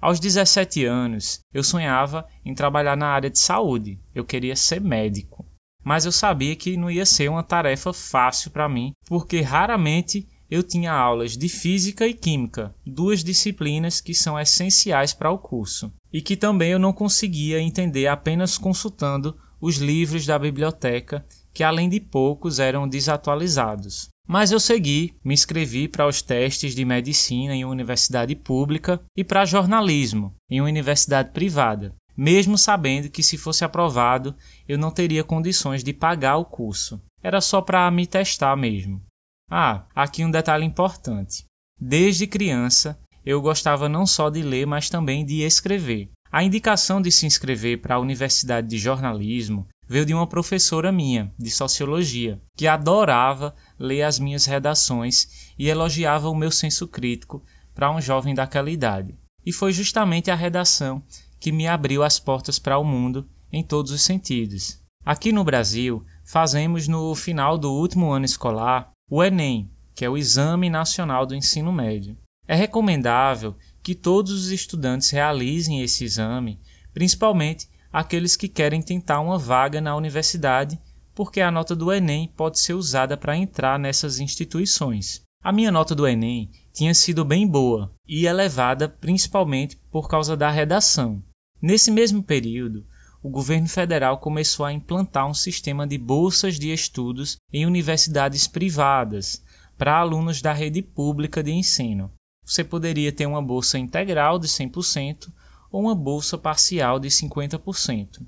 Aos 0.00 0.18
17 0.18 0.86
anos, 0.86 1.40
eu 1.52 1.62
sonhava 1.62 2.26
em 2.42 2.54
trabalhar 2.54 2.96
na 2.96 3.08
área 3.08 3.28
de 3.28 3.38
saúde. 3.38 4.00
Eu 4.14 4.24
queria 4.24 4.56
ser 4.56 4.80
médico. 4.80 5.44
Mas 5.84 6.06
eu 6.06 6.12
sabia 6.12 6.56
que 6.56 6.78
não 6.78 6.90
ia 6.90 7.04
ser 7.04 7.28
uma 7.28 7.42
tarefa 7.42 7.92
fácil 7.92 8.50
para 8.50 8.68
mim, 8.68 8.92
porque 9.06 9.42
raramente 9.42 10.26
eu 10.50 10.62
tinha 10.62 10.92
aulas 10.92 11.36
de 11.36 11.48
física 11.48 12.06
e 12.06 12.14
química, 12.14 12.74
duas 12.84 13.22
disciplinas 13.22 14.00
que 14.00 14.14
são 14.14 14.38
essenciais 14.38 15.12
para 15.12 15.30
o 15.30 15.38
curso, 15.38 15.92
e 16.12 16.20
que 16.20 16.36
também 16.36 16.72
eu 16.72 16.78
não 16.78 16.92
conseguia 16.92 17.60
entender 17.60 18.06
apenas 18.06 18.58
consultando 18.58 19.38
os 19.60 19.76
livros 19.76 20.26
da 20.26 20.38
biblioteca, 20.38 21.24
que 21.52 21.62
além 21.62 21.88
de 21.88 22.00
poucos 22.00 22.58
eram 22.58 22.88
desatualizados. 22.88 24.08
Mas 24.30 24.52
eu 24.52 24.60
segui, 24.60 25.12
me 25.24 25.34
inscrevi 25.34 25.88
para 25.88 26.06
os 26.06 26.22
testes 26.22 26.72
de 26.72 26.84
medicina 26.84 27.52
em 27.52 27.64
uma 27.64 27.72
universidade 27.72 28.36
pública 28.36 29.02
e 29.16 29.24
para 29.24 29.44
jornalismo 29.44 30.32
em 30.48 30.60
uma 30.60 30.68
universidade 30.68 31.32
privada, 31.32 31.92
mesmo 32.16 32.56
sabendo 32.56 33.10
que 33.10 33.24
se 33.24 33.36
fosse 33.36 33.64
aprovado 33.64 34.32
eu 34.68 34.78
não 34.78 34.92
teria 34.92 35.24
condições 35.24 35.82
de 35.82 35.92
pagar 35.92 36.36
o 36.36 36.44
curso. 36.44 37.02
Era 37.20 37.40
só 37.40 37.60
para 37.60 37.90
me 37.90 38.06
testar 38.06 38.54
mesmo. 38.54 39.02
Ah, 39.50 39.84
aqui 39.92 40.24
um 40.24 40.30
detalhe 40.30 40.64
importante. 40.64 41.42
Desde 41.76 42.24
criança 42.24 42.96
eu 43.26 43.42
gostava 43.42 43.88
não 43.88 44.06
só 44.06 44.30
de 44.30 44.42
ler, 44.42 44.64
mas 44.64 44.88
também 44.88 45.26
de 45.26 45.42
escrever. 45.42 46.08
A 46.30 46.44
indicação 46.44 47.02
de 47.02 47.10
se 47.10 47.26
inscrever 47.26 47.80
para 47.80 47.96
a 47.96 47.98
Universidade 47.98 48.68
de 48.68 48.78
Jornalismo 48.78 49.66
veio 49.90 50.06
de 50.06 50.14
uma 50.14 50.26
professora 50.28 50.92
minha, 50.92 51.34
de 51.36 51.50
sociologia, 51.50 52.40
que 52.56 52.68
adorava 52.68 53.52
ler 53.76 54.02
as 54.02 54.20
minhas 54.20 54.46
redações 54.46 55.50
e 55.58 55.68
elogiava 55.68 56.30
o 56.30 56.34
meu 56.34 56.52
senso 56.52 56.86
crítico 56.86 57.42
para 57.74 57.90
um 57.90 58.00
jovem 58.00 58.32
daquela 58.32 58.70
idade. 58.70 59.18
E 59.44 59.52
foi 59.52 59.72
justamente 59.72 60.30
a 60.30 60.36
redação 60.36 61.02
que 61.40 61.50
me 61.50 61.66
abriu 61.66 62.04
as 62.04 62.20
portas 62.20 62.56
para 62.56 62.78
o 62.78 62.84
mundo 62.84 63.28
em 63.52 63.64
todos 63.64 63.90
os 63.90 64.02
sentidos. 64.02 64.78
Aqui 65.04 65.32
no 65.32 65.42
Brasil, 65.42 66.06
fazemos 66.24 66.86
no 66.86 67.12
final 67.16 67.58
do 67.58 67.72
último 67.72 68.12
ano 68.12 68.24
escolar 68.24 68.92
o 69.10 69.24
Enem, 69.24 69.68
que 69.92 70.04
é 70.04 70.08
o 70.08 70.16
Exame 70.16 70.70
Nacional 70.70 71.26
do 71.26 71.34
Ensino 71.34 71.72
Médio. 71.72 72.16
É 72.46 72.54
recomendável 72.54 73.56
que 73.82 73.96
todos 73.96 74.30
os 74.30 74.50
estudantes 74.52 75.10
realizem 75.10 75.82
esse 75.82 76.04
exame, 76.04 76.60
principalmente 76.94 77.68
aqueles 77.92 78.36
que 78.36 78.48
querem 78.48 78.80
tentar 78.80 79.20
uma 79.20 79.38
vaga 79.38 79.80
na 79.80 79.96
universidade, 79.96 80.78
porque 81.14 81.40
a 81.40 81.50
nota 81.50 81.74
do 81.74 81.92
Enem 81.92 82.32
pode 82.36 82.58
ser 82.58 82.74
usada 82.74 83.16
para 83.16 83.36
entrar 83.36 83.78
nessas 83.78 84.20
instituições. 84.20 85.22
A 85.42 85.52
minha 85.52 85.72
nota 85.72 85.94
do 85.94 86.06
Enem 86.06 86.50
tinha 86.72 86.94
sido 86.94 87.24
bem 87.24 87.46
boa 87.46 87.92
e 88.06 88.26
elevada 88.26 88.88
principalmente 88.88 89.76
por 89.90 90.08
causa 90.08 90.36
da 90.36 90.50
redação. 90.50 91.22
Nesse 91.60 91.90
mesmo 91.90 92.22
período, 92.22 92.86
o 93.22 93.28
governo 93.28 93.68
federal 93.68 94.18
começou 94.18 94.64
a 94.64 94.72
implantar 94.72 95.26
um 95.26 95.34
sistema 95.34 95.86
de 95.86 95.98
bolsas 95.98 96.58
de 96.58 96.72
estudos 96.72 97.36
em 97.52 97.66
universidades 97.66 98.46
privadas 98.46 99.42
para 99.76 99.98
alunos 99.98 100.40
da 100.40 100.52
rede 100.52 100.82
pública 100.82 101.42
de 101.42 101.52
ensino. 101.52 102.10
Você 102.44 102.64
poderia 102.64 103.12
ter 103.12 103.26
uma 103.26 103.42
bolsa 103.42 103.78
integral 103.78 104.38
de 104.38 104.48
100% 104.48 105.28
ou 105.70 105.82
uma 105.82 105.94
bolsa 105.94 106.36
parcial 106.36 106.98
de 106.98 107.08
50%. 107.08 108.26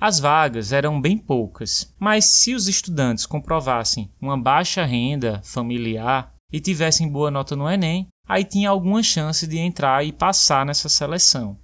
As 0.00 0.18
vagas 0.18 0.72
eram 0.72 0.98
bem 0.98 1.18
poucas, 1.18 1.94
mas 1.98 2.24
se 2.24 2.54
os 2.54 2.68
estudantes 2.68 3.26
comprovassem 3.26 4.10
uma 4.20 4.38
baixa 4.40 4.84
renda 4.84 5.42
familiar 5.44 6.34
e 6.50 6.58
tivessem 6.58 7.06
boa 7.06 7.30
nota 7.30 7.54
no 7.54 7.68
Enem, 7.68 8.08
aí 8.26 8.44
tinha 8.44 8.70
alguma 8.70 9.02
chance 9.02 9.46
de 9.46 9.58
entrar 9.58 10.04
e 10.04 10.10
passar 10.10 10.64
nessa 10.64 10.88
seleção. 10.88 11.58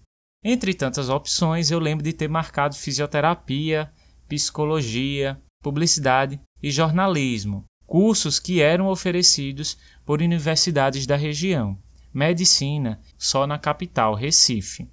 Entre 0.44 0.74
tantas 0.74 1.08
opções, 1.08 1.70
eu 1.70 1.78
lembro 1.78 2.04
de 2.04 2.12
ter 2.12 2.28
marcado 2.28 2.76
fisioterapia, 2.76 3.90
psicologia, 4.28 5.40
publicidade 5.62 6.38
e 6.62 6.70
jornalismo, 6.70 7.64
cursos 7.86 8.38
que 8.38 8.60
eram 8.60 8.88
oferecidos 8.88 9.78
por 10.04 10.20
universidades 10.20 11.06
da 11.06 11.16
região, 11.16 11.78
medicina 12.12 13.00
só 13.16 13.46
na 13.46 13.58
capital, 13.58 14.14
Recife. 14.14 14.88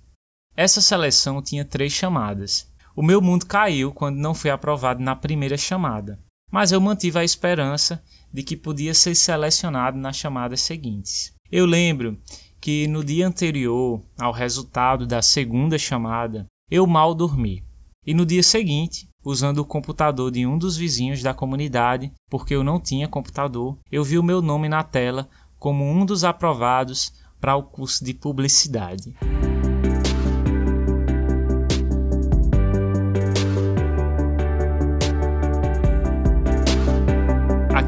Essa 0.56 0.82
seleção 0.82 1.42
tinha 1.42 1.66
três 1.66 1.92
chamadas. 1.94 2.72
O 2.96 3.02
meu 3.02 3.20
mundo 3.20 3.46
caiu 3.46 3.92
quando 3.92 4.18
não 4.18 4.36
fui 4.36 4.52
aprovado 4.52 5.02
na 5.02 5.16
primeira 5.16 5.58
chamada, 5.58 6.20
mas 6.52 6.72
eu 6.72 6.80
mantive 6.80 7.18
a 7.18 7.24
esperança 7.24 8.04
de 8.32 8.44
que 8.44 8.56
podia 8.56 8.94
ser 8.94 9.16
selecionado 9.16 9.98
nas 9.98 10.16
chamadas 10.16 10.62
seguintes. 10.62 11.34
Eu 11.52 11.66
lembro 11.66 12.20
que 12.62 12.88
no 12.88 13.04
dia 13.04 13.28
anterior 13.28 14.02
ao 14.20 14.32
resultado 14.32 15.08
da 15.08 15.24
segunda 15.24 15.78
chamada, 15.78 16.46
eu 16.70 16.86
mal 16.86 17.16
dormi. 17.16 17.64
E 18.06 18.14
no 18.14 18.26
dia 18.26 18.44
seguinte, 18.44 19.10
usando 19.26 19.58
o 19.60 19.66
computador 19.66 20.30
de 20.30 20.46
um 20.46 20.58
dos 20.58 20.78
vizinhos 20.78 21.24
da 21.24 21.34
comunidade, 21.34 22.12
porque 22.30 22.54
eu 22.54 22.64
não 22.64 22.80
tinha 22.80 23.08
computador, 23.08 23.80
eu 23.92 24.04
vi 24.04 24.20
o 24.20 24.24
meu 24.24 24.42
nome 24.42 24.70
na 24.70 24.84
tela 24.84 25.28
como 25.58 25.84
um 25.84 26.06
dos 26.06 26.24
aprovados 26.24 27.12
para 27.42 27.56
o 27.56 27.64
curso 27.64 28.06
de 28.06 28.14
publicidade. 28.14 29.16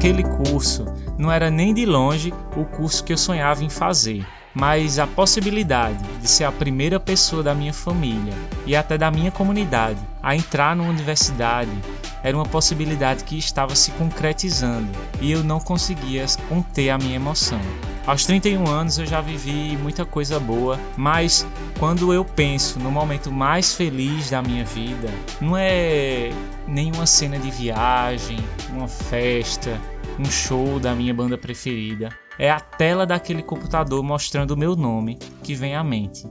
Aquele 0.06 0.22
curso 0.22 0.84
não 1.18 1.32
era 1.32 1.50
nem 1.50 1.74
de 1.74 1.84
longe 1.84 2.32
o 2.54 2.64
curso 2.64 3.02
que 3.02 3.12
eu 3.12 3.18
sonhava 3.18 3.64
em 3.64 3.68
fazer, 3.68 4.24
mas 4.54 5.00
a 5.00 5.06
possibilidade 5.06 5.98
de 6.22 6.28
ser 6.28 6.44
a 6.44 6.52
primeira 6.52 7.00
pessoa 7.00 7.42
da 7.42 7.52
minha 7.52 7.72
família 7.72 8.32
e 8.64 8.76
até 8.76 8.96
da 8.96 9.10
minha 9.10 9.32
comunidade 9.32 9.98
a 10.22 10.36
entrar 10.36 10.76
numa 10.76 10.90
universidade 10.90 11.72
era 12.22 12.36
uma 12.36 12.46
possibilidade 12.46 13.24
que 13.24 13.36
estava 13.36 13.74
se 13.74 13.90
concretizando 13.92 14.88
e 15.20 15.32
eu 15.32 15.42
não 15.42 15.58
conseguia 15.58 16.24
conter 16.48 16.90
a 16.90 16.98
minha 16.98 17.16
emoção. 17.16 17.60
Aos 18.06 18.24
31 18.24 18.64
anos 18.68 18.98
eu 18.98 19.06
já 19.06 19.20
vivi 19.20 19.76
muita 19.76 20.04
coisa 20.04 20.38
boa, 20.38 20.78
mas 20.96 21.44
quando 21.80 22.12
eu 22.12 22.24
penso 22.24 22.78
no 22.78 22.92
momento 22.92 23.32
mais 23.32 23.74
feliz 23.74 24.30
da 24.30 24.40
minha 24.40 24.64
vida, 24.64 25.08
não 25.40 25.56
é 25.56 26.30
nenhuma 26.68 27.04
cena 27.06 27.36
de 27.36 27.50
viagem, 27.50 28.38
uma 28.70 28.86
festa, 28.86 29.80
um 30.18 30.24
show 30.24 30.80
da 30.80 30.94
minha 30.94 31.12
banda 31.12 31.36
preferida. 31.36 32.08
É 32.38 32.50
a 32.50 32.58
tela 32.58 33.06
daquele 33.06 33.42
computador 33.42 34.02
mostrando 34.02 34.52
o 34.52 34.56
meu 34.56 34.74
nome 34.74 35.18
que 35.42 35.54
vem 35.54 35.74
à 35.74 35.84
mente. 35.84 36.26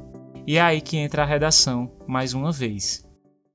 E 0.48 0.58
é 0.58 0.62
aí 0.62 0.82
que 0.82 0.98
entra 0.98 1.24
a 1.24 1.26
redação, 1.26 1.92
mais 2.08 2.34
uma 2.34 2.52
vez. 2.52 3.06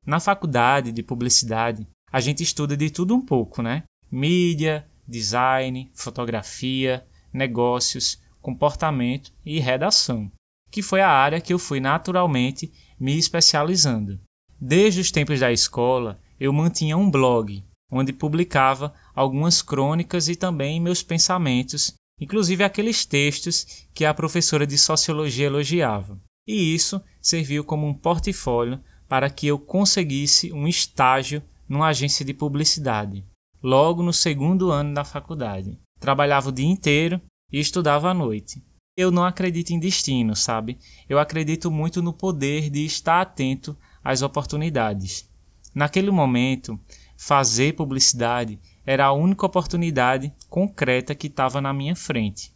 Na 0.07 0.21
faculdade 0.21 0.93
de 0.93 1.03
publicidade, 1.03 1.87
a 2.13 2.21
gente 2.21 2.43
estuda 2.43 2.77
de 2.77 2.91
tudo 2.91 3.15
um 3.15 3.21
pouco, 3.21 3.63
né? 3.63 3.85
Mídia, 4.11 4.87
design, 5.07 5.91
fotografia, 5.95 7.05
negócios, 7.33 8.21
comportamento 8.41 9.33
e 9.45 9.61
redação, 9.61 10.31
que 10.71 10.83
foi 10.83 11.01
a 11.01 11.11
área 11.11 11.41
que 11.41 11.53
eu 11.53 11.59
fui 11.59 11.81
naturalmente 11.81 12.73
me 12.99 13.17
especializando. 13.17 14.19
Desde 14.61 15.01
os 15.01 15.11
tempos 15.11 15.41
da 15.41 15.53
escola, 15.53 16.21
eu 16.39 16.53
mantinha 16.53 16.97
um 16.97 17.11
blog, 17.11 17.65
onde 17.91 18.13
publicava 18.13 18.93
algumas 19.15 19.63
crônicas 19.63 20.29
e 20.29 20.37
também 20.37 20.81
meus 20.81 21.03
pensamentos, 21.03 21.95
inclusive 22.21 22.63
aqueles 22.63 23.05
textos 23.05 23.87
que 23.93 24.05
a 24.05 24.15
professora 24.15 24.67
de 24.67 24.79
sociologia 24.79 25.47
elogiava. 25.47 26.21
E 26.47 26.75
isso 26.75 27.03
serviu 27.21 27.65
como 27.65 27.87
um 27.87 27.95
portfólio 27.95 28.81
para 29.09 29.29
que 29.29 29.47
eu 29.47 29.59
conseguisse 29.59 30.53
um 30.53 30.69
estágio 30.69 31.43
numa 31.69 31.89
agência 31.89 32.25
de 32.25 32.35
publicidade, 32.35 33.25
logo 33.63 34.03
no 34.03 34.13
segundo 34.13 34.71
ano 34.71 34.95
da 34.95 35.05
faculdade. 35.05 35.79
Trabalhava 35.99 36.49
o 36.49 36.53
dia 36.53 36.67
inteiro 36.67 37.21
e 37.53 37.59
estudava 37.59 38.11
à 38.11 38.15
noite. 38.15 38.63
Eu 38.97 39.11
não 39.11 39.25
acredito 39.25 39.71
em 39.71 39.79
destino, 39.79 40.35
sabe? 40.35 40.79
Eu 41.09 41.19
acredito 41.19 41.71
muito 41.71 42.03
no 42.03 42.13
poder 42.13 42.69
de 42.71 42.85
estar 42.85 43.21
atento 43.21 43.77
às 44.03 44.23
oportunidades. 44.23 45.29
Naquele 45.75 46.11
momento, 46.11 46.79
fazer 47.21 47.75
publicidade 47.75 48.59
era 48.87 49.05
a 49.05 49.13
única 49.13 49.45
oportunidade 49.45 50.33
concreta 50.49 51.15
que 51.15 51.27
estava 51.27 51.61
na 51.61 51.71
minha 51.71 51.95
frente. 51.95 52.51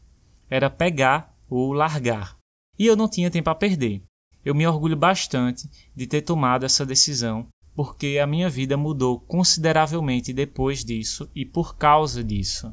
Era 0.48 0.70
pegar 0.70 1.36
ou 1.50 1.74
largar. 1.74 2.38
E 2.78 2.86
eu 2.86 2.96
não 2.96 3.06
tinha 3.06 3.30
tempo 3.30 3.50
a 3.50 3.54
perder. 3.54 4.02
Eu 4.42 4.54
me 4.54 4.66
orgulho 4.66 4.96
bastante 4.96 5.68
de 5.94 6.06
ter 6.06 6.22
tomado 6.22 6.64
essa 6.64 6.86
decisão, 6.86 7.46
porque 7.74 8.18
a 8.18 8.26
minha 8.26 8.48
vida 8.48 8.74
mudou 8.74 9.20
consideravelmente 9.20 10.32
depois 10.32 10.82
disso 10.82 11.30
e 11.34 11.44
por 11.44 11.76
causa 11.76 12.24
disso. 12.24 12.72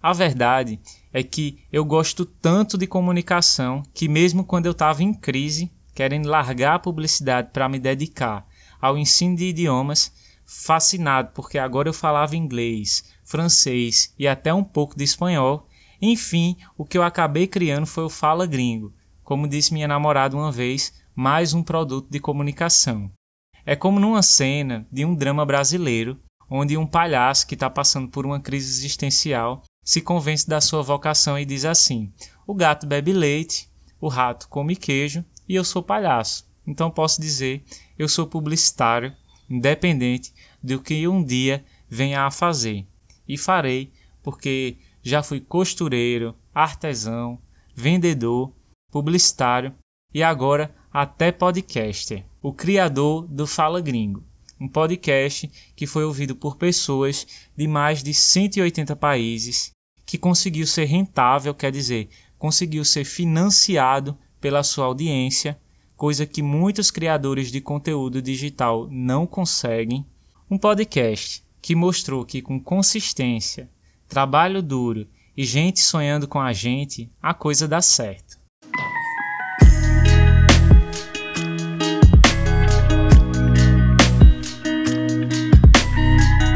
A 0.00 0.12
verdade 0.12 0.78
é 1.12 1.24
que 1.24 1.64
eu 1.72 1.84
gosto 1.84 2.24
tanto 2.24 2.78
de 2.78 2.86
comunicação 2.86 3.82
que, 3.92 4.08
mesmo 4.08 4.44
quando 4.44 4.66
eu 4.66 4.72
estava 4.72 5.02
em 5.02 5.12
crise, 5.12 5.72
querendo 5.96 6.28
largar 6.28 6.76
a 6.76 6.78
publicidade 6.78 7.50
para 7.52 7.68
me 7.68 7.80
dedicar 7.80 8.46
ao 8.80 8.96
ensino 8.96 9.34
de 9.34 9.46
idiomas, 9.46 10.12
fascinado 10.46 11.30
porque 11.34 11.58
agora 11.58 11.88
eu 11.88 11.92
falava 11.92 12.36
inglês, 12.36 13.04
francês 13.24 14.12
e 14.18 14.28
até 14.28 14.52
um 14.52 14.64
pouco 14.64 14.96
de 14.96 15.04
espanhol, 15.04 15.68
enfim, 16.00 16.56
o 16.76 16.84
que 16.84 16.98
eu 16.98 17.02
acabei 17.02 17.46
criando 17.46 17.86
foi 17.86 18.04
o 18.04 18.10
Fala 18.10 18.46
Gringo, 18.46 18.92
como 19.22 19.48
disse 19.48 19.72
minha 19.72 19.88
namorada 19.88 20.36
uma 20.36 20.52
vez, 20.52 20.92
mais 21.14 21.54
um 21.54 21.62
produto 21.62 22.08
de 22.10 22.20
comunicação. 22.20 23.10
É 23.64 23.74
como 23.74 23.98
numa 23.98 24.22
cena 24.22 24.86
de 24.92 25.04
um 25.04 25.14
drama 25.14 25.46
brasileiro, 25.46 26.18
onde 26.50 26.76
um 26.76 26.86
palhaço 26.86 27.46
que 27.46 27.54
está 27.54 27.70
passando 27.70 28.08
por 28.08 28.26
uma 28.26 28.38
crise 28.38 28.68
existencial 28.68 29.62
se 29.82 30.00
convence 30.00 30.46
da 30.46 30.60
sua 30.60 30.82
vocação 30.82 31.38
e 31.38 31.44
diz 31.44 31.64
assim: 31.64 32.12
O 32.46 32.54
gato 32.54 32.86
bebe 32.86 33.12
leite, 33.12 33.70
o 34.00 34.08
rato 34.08 34.48
come 34.48 34.76
queijo 34.76 35.24
e 35.48 35.54
eu 35.54 35.64
sou 35.64 35.82
palhaço. 35.82 36.46
Então 36.66 36.90
posso 36.90 37.20
dizer, 37.20 37.62
eu 37.98 38.08
sou 38.08 38.26
publicitário, 38.26 39.14
independente 39.48 40.32
do 40.62 40.80
que 40.80 41.06
um 41.06 41.22
dia 41.22 41.64
venha 41.88 42.22
a 42.22 42.30
fazer. 42.30 42.86
E 43.26 43.38
farei, 43.38 43.92
porque 44.22 44.76
já 45.02 45.22
fui 45.22 45.40
costureiro, 45.40 46.34
artesão, 46.54 47.38
vendedor, 47.74 48.52
publicitário 48.90 49.74
e 50.12 50.22
agora 50.22 50.74
até 50.92 51.32
podcaster, 51.32 52.24
o 52.40 52.52
criador 52.52 53.26
do 53.26 53.46
Fala 53.46 53.80
Gringo 53.80 54.22
um 54.60 54.68
podcast 54.68 55.50
que 55.74 55.86
foi 55.86 56.04
ouvido 56.04 56.34
por 56.34 56.56
pessoas 56.56 57.26
de 57.56 57.66
mais 57.66 58.02
de 58.02 58.14
180 58.14 58.96
países, 58.96 59.70
que 60.06 60.18
conseguiu 60.18 60.66
ser 60.66 60.84
rentável, 60.84 61.54
quer 61.54 61.72
dizer, 61.72 62.08
conseguiu 62.38 62.84
ser 62.84 63.04
financiado 63.04 64.16
pela 64.40 64.62
sua 64.62 64.86
audiência, 64.86 65.58
coisa 65.96 66.26
que 66.26 66.42
muitos 66.42 66.90
criadores 66.90 67.50
de 67.50 67.60
conteúdo 67.60 68.20
digital 68.20 68.88
não 68.90 69.26
conseguem. 69.26 70.04
Um 70.50 70.58
podcast 70.58 71.42
que 71.62 71.74
mostrou 71.74 72.24
que 72.24 72.42
com 72.42 72.60
consistência, 72.60 73.68
trabalho 74.08 74.62
duro 74.62 75.06
e 75.36 75.44
gente 75.44 75.80
sonhando 75.80 76.28
com 76.28 76.40
a 76.40 76.52
gente, 76.52 77.10
a 77.22 77.32
coisa 77.32 77.66
dá 77.66 77.80
certo. 77.80 78.38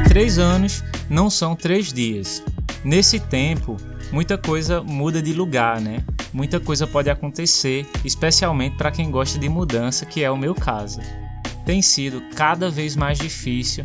Três 0.09 0.38
anos 0.38 0.83
não 1.09 1.31
são 1.31 1.55
três 1.55 1.92
dias. 1.92 2.42
Nesse 2.85 3.20
tempo, 3.20 3.77
muita 4.12 4.38
coisa 4.38 4.83
muda 4.83 5.23
de 5.23 5.33
lugar, 5.33 5.81
né? 5.81 6.05
Muita 6.33 6.61
coisa 6.61 6.87
pode 6.87 7.09
acontecer, 7.09 7.87
especialmente 8.05 8.77
para 8.77 8.90
quem 8.90 9.11
gosta 9.11 9.38
de 9.38 9.49
mudança, 9.49 10.05
que 10.05 10.23
é 10.23 10.31
o 10.31 10.37
meu 10.37 10.55
caso. 10.55 11.01
Tem 11.64 11.81
sido 11.83 12.23
cada 12.35 12.71
vez 12.71 12.97
mais 12.97 13.18
difícil 13.18 13.85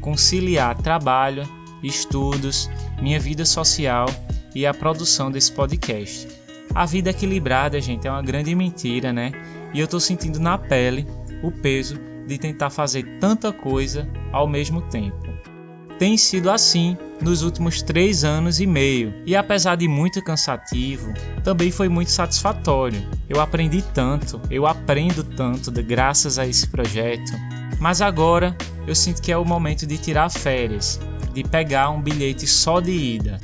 conciliar 0.00 0.76
trabalho, 0.76 1.48
estudos, 1.82 2.70
minha 3.00 3.18
vida 3.18 3.44
social 3.44 4.06
e 4.54 4.64
a 4.66 4.74
produção 4.74 5.30
desse 5.30 5.52
podcast. 5.52 6.28
A 6.74 6.86
vida 6.86 7.10
equilibrada, 7.10 7.80
gente, 7.80 8.06
é 8.06 8.10
uma 8.10 8.22
grande 8.22 8.54
mentira, 8.54 9.12
né? 9.12 9.32
E 9.74 9.80
eu 9.80 9.88
tô 9.88 9.98
sentindo 9.98 10.38
na 10.38 10.56
pele 10.56 11.06
o 11.42 11.50
peso 11.50 11.98
de 12.26 12.38
tentar 12.38 12.70
fazer 12.70 13.18
tanta 13.18 13.52
coisa 13.52 14.08
ao 14.32 14.46
mesmo 14.46 14.82
tempo 14.82 15.30
tem 16.00 16.16
sido 16.16 16.50
assim 16.50 16.96
nos 17.20 17.42
últimos 17.42 17.82
três 17.82 18.24
anos 18.24 18.60
e 18.60 18.66
meio, 18.66 19.14
e 19.26 19.36
apesar 19.36 19.76
de 19.76 19.86
muito 19.86 20.22
cansativo, 20.22 21.12
também 21.44 21.70
foi 21.70 21.88
muito 21.88 22.10
satisfatório. 22.10 23.06
Eu 23.28 23.40
aprendi 23.40 23.82
tanto, 23.82 24.40
eu 24.50 24.66
aprendo 24.66 25.22
tanto 25.22 25.70
de, 25.70 25.82
graças 25.82 26.38
a 26.38 26.46
esse 26.46 26.66
projeto, 26.66 27.32
mas 27.78 28.00
agora 28.00 28.56
eu 28.86 28.94
sinto 28.94 29.22
que 29.22 29.32
é 29.32 29.36
o 29.36 29.44
momento 29.44 29.86
de 29.86 29.98
tirar 29.98 30.30
férias, 30.30 31.00
de 31.32 31.44
pegar 31.44 31.90
um 31.90 32.00
bilhete 32.00 32.46
só 32.46 32.80
de 32.80 32.92
ida. 32.92 33.40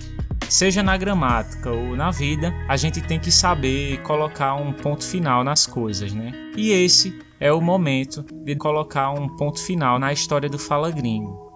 Seja 0.49 0.83
na 0.83 0.97
gramática 0.97 1.71
ou 1.71 1.97
na 1.97 2.11
vida, 2.11 2.55
a 2.69 2.77
gente 2.77 3.01
tem 3.01 3.19
que 3.19 3.33
saber 3.33 4.01
colocar 4.03 4.55
um 4.55 4.73
ponto 4.73 5.05
final 5.05 5.43
nas 5.43 5.67
coisas, 5.67 6.13
né? 6.13 6.33
E 6.57 6.71
esse 6.71 7.19
é 7.41 7.53
o 7.53 7.61
momento 7.61 8.25
de 8.45 8.55
colocar 8.55 9.11
um 9.11 9.29
ponto 9.37 9.61
final 9.61 9.99
na 9.99 10.13
história 10.13 10.49
do 10.49 10.59
Fala 10.59 10.91
Gringo 10.91 11.47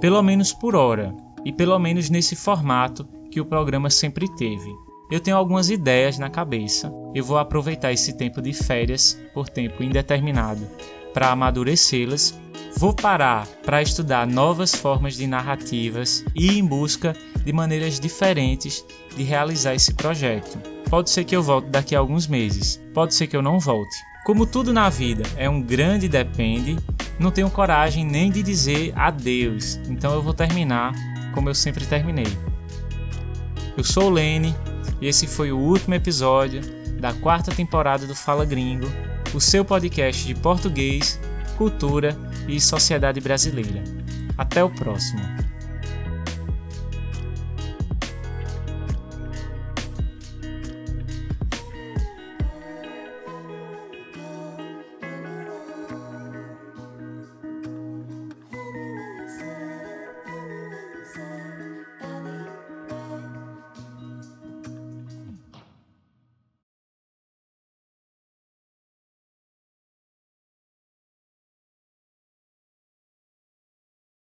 pelo 0.00 0.22
menos 0.22 0.52
por 0.52 0.74
hora, 0.74 1.14
e 1.44 1.52
pelo 1.52 1.78
menos 1.78 2.10
nesse 2.10 2.36
formato 2.36 3.06
que 3.30 3.40
o 3.40 3.46
programa 3.46 3.90
sempre 3.90 4.28
teve. 4.36 4.70
Eu 5.10 5.20
tenho 5.20 5.36
algumas 5.36 5.70
ideias 5.70 6.18
na 6.18 6.30
cabeça. 6.30 6.92
Eu 7.14 7.24
vou 7.24 7.38
aproveitar 7.38 7.92
esse 7.92 8.16
tempo 8.16 8.40
de 8.40 8.52
férias 8.52 9.20
por 9.34 9.48
tempo 9.48 9.82
indeterminado 9.82 10.66
para 11.12 11.30
amadurecê-las. 11.30 12.38
Vou 12.76 12.94
parar 12.94 13.46
para 13.64 13.82
estudar 13.82 14.26
novas 14.26 14.72
formas 14.74 15.16
de 15.16 15.26
narrativas 15.26 16.24
e 16.34 16.56
em 16.56 16.64
busca 16.64 17.16
de 17.44 17.52
maneiras 17.52 17.98
diferentes 17.98 18.84
de 19.16 19.24
realizar 19.24 19.74
esse 19.74 19.92
projeto. 19.94 20.58
Pode 20.88 21.10
ser 21.10 21.24
que 21.24 21.34
eu 21.34 21.42
volte 21.42 21.68
daqui 21.68 21.94
a 21.94 21.98
alguns 21.98 22.26
meses, 22.26 22.80
pode 22.94 23.14
ser 23.14 23.26
que 23.26 23.36
eu 23.36 23.42
não 23.42 23.58
volte. 23.58 23.96
Como 24.24 24.46
tudo 24.46 24.72
na 24.72 24.88
vida 24.88 25.24
é 25.36 25.48
um 25.48 25.60
grande 25.60 26.08
depende, 26.08 26.76
não 27.18 27.30
tenho 27.30 27.50
coragem 27.50 28.04
nem 28.04 28.30
de 28.30 28.42
dizer 28.42 28.92
adeus, 28.96 29.76
então 29.88 30.12
eu 30.14 30.22
vou 30.22 30.34
terminar 30.34 30.92
como 31.32 31.48
eu 31.48 31.54
sempre 31.54 31.86
terminei. 31.86 32.36
Eu 33.76 33.84
sou 33.84 34.04
o 34.04 34.10
Lene 34.10 34.54
e 35.00 35.06
esse 35.06 35.26
foi 35.26 35.52
o 35.52 35.58
último 35.58 35.94
episódio 35.94 36.60
da 37.00 37.12
quarta 37.14 37.50
temporada 37.50 38.06
do 38.06 38.14
Fala 38.14 38.44
Gringo, 38.44 38.86
o 39.32 39.40
seu 39.40 39.64
podcast 39.64 40.26
de 40.26 40.34
português, 40.34 41.18
cultura 41.56 42.16
e 42.46 42.60
sociedade 42.60 43.20
brasileira. 43.20 43.82
Até 44.36 44.62
o 44.62 44.70
próximo. 44.70 45.49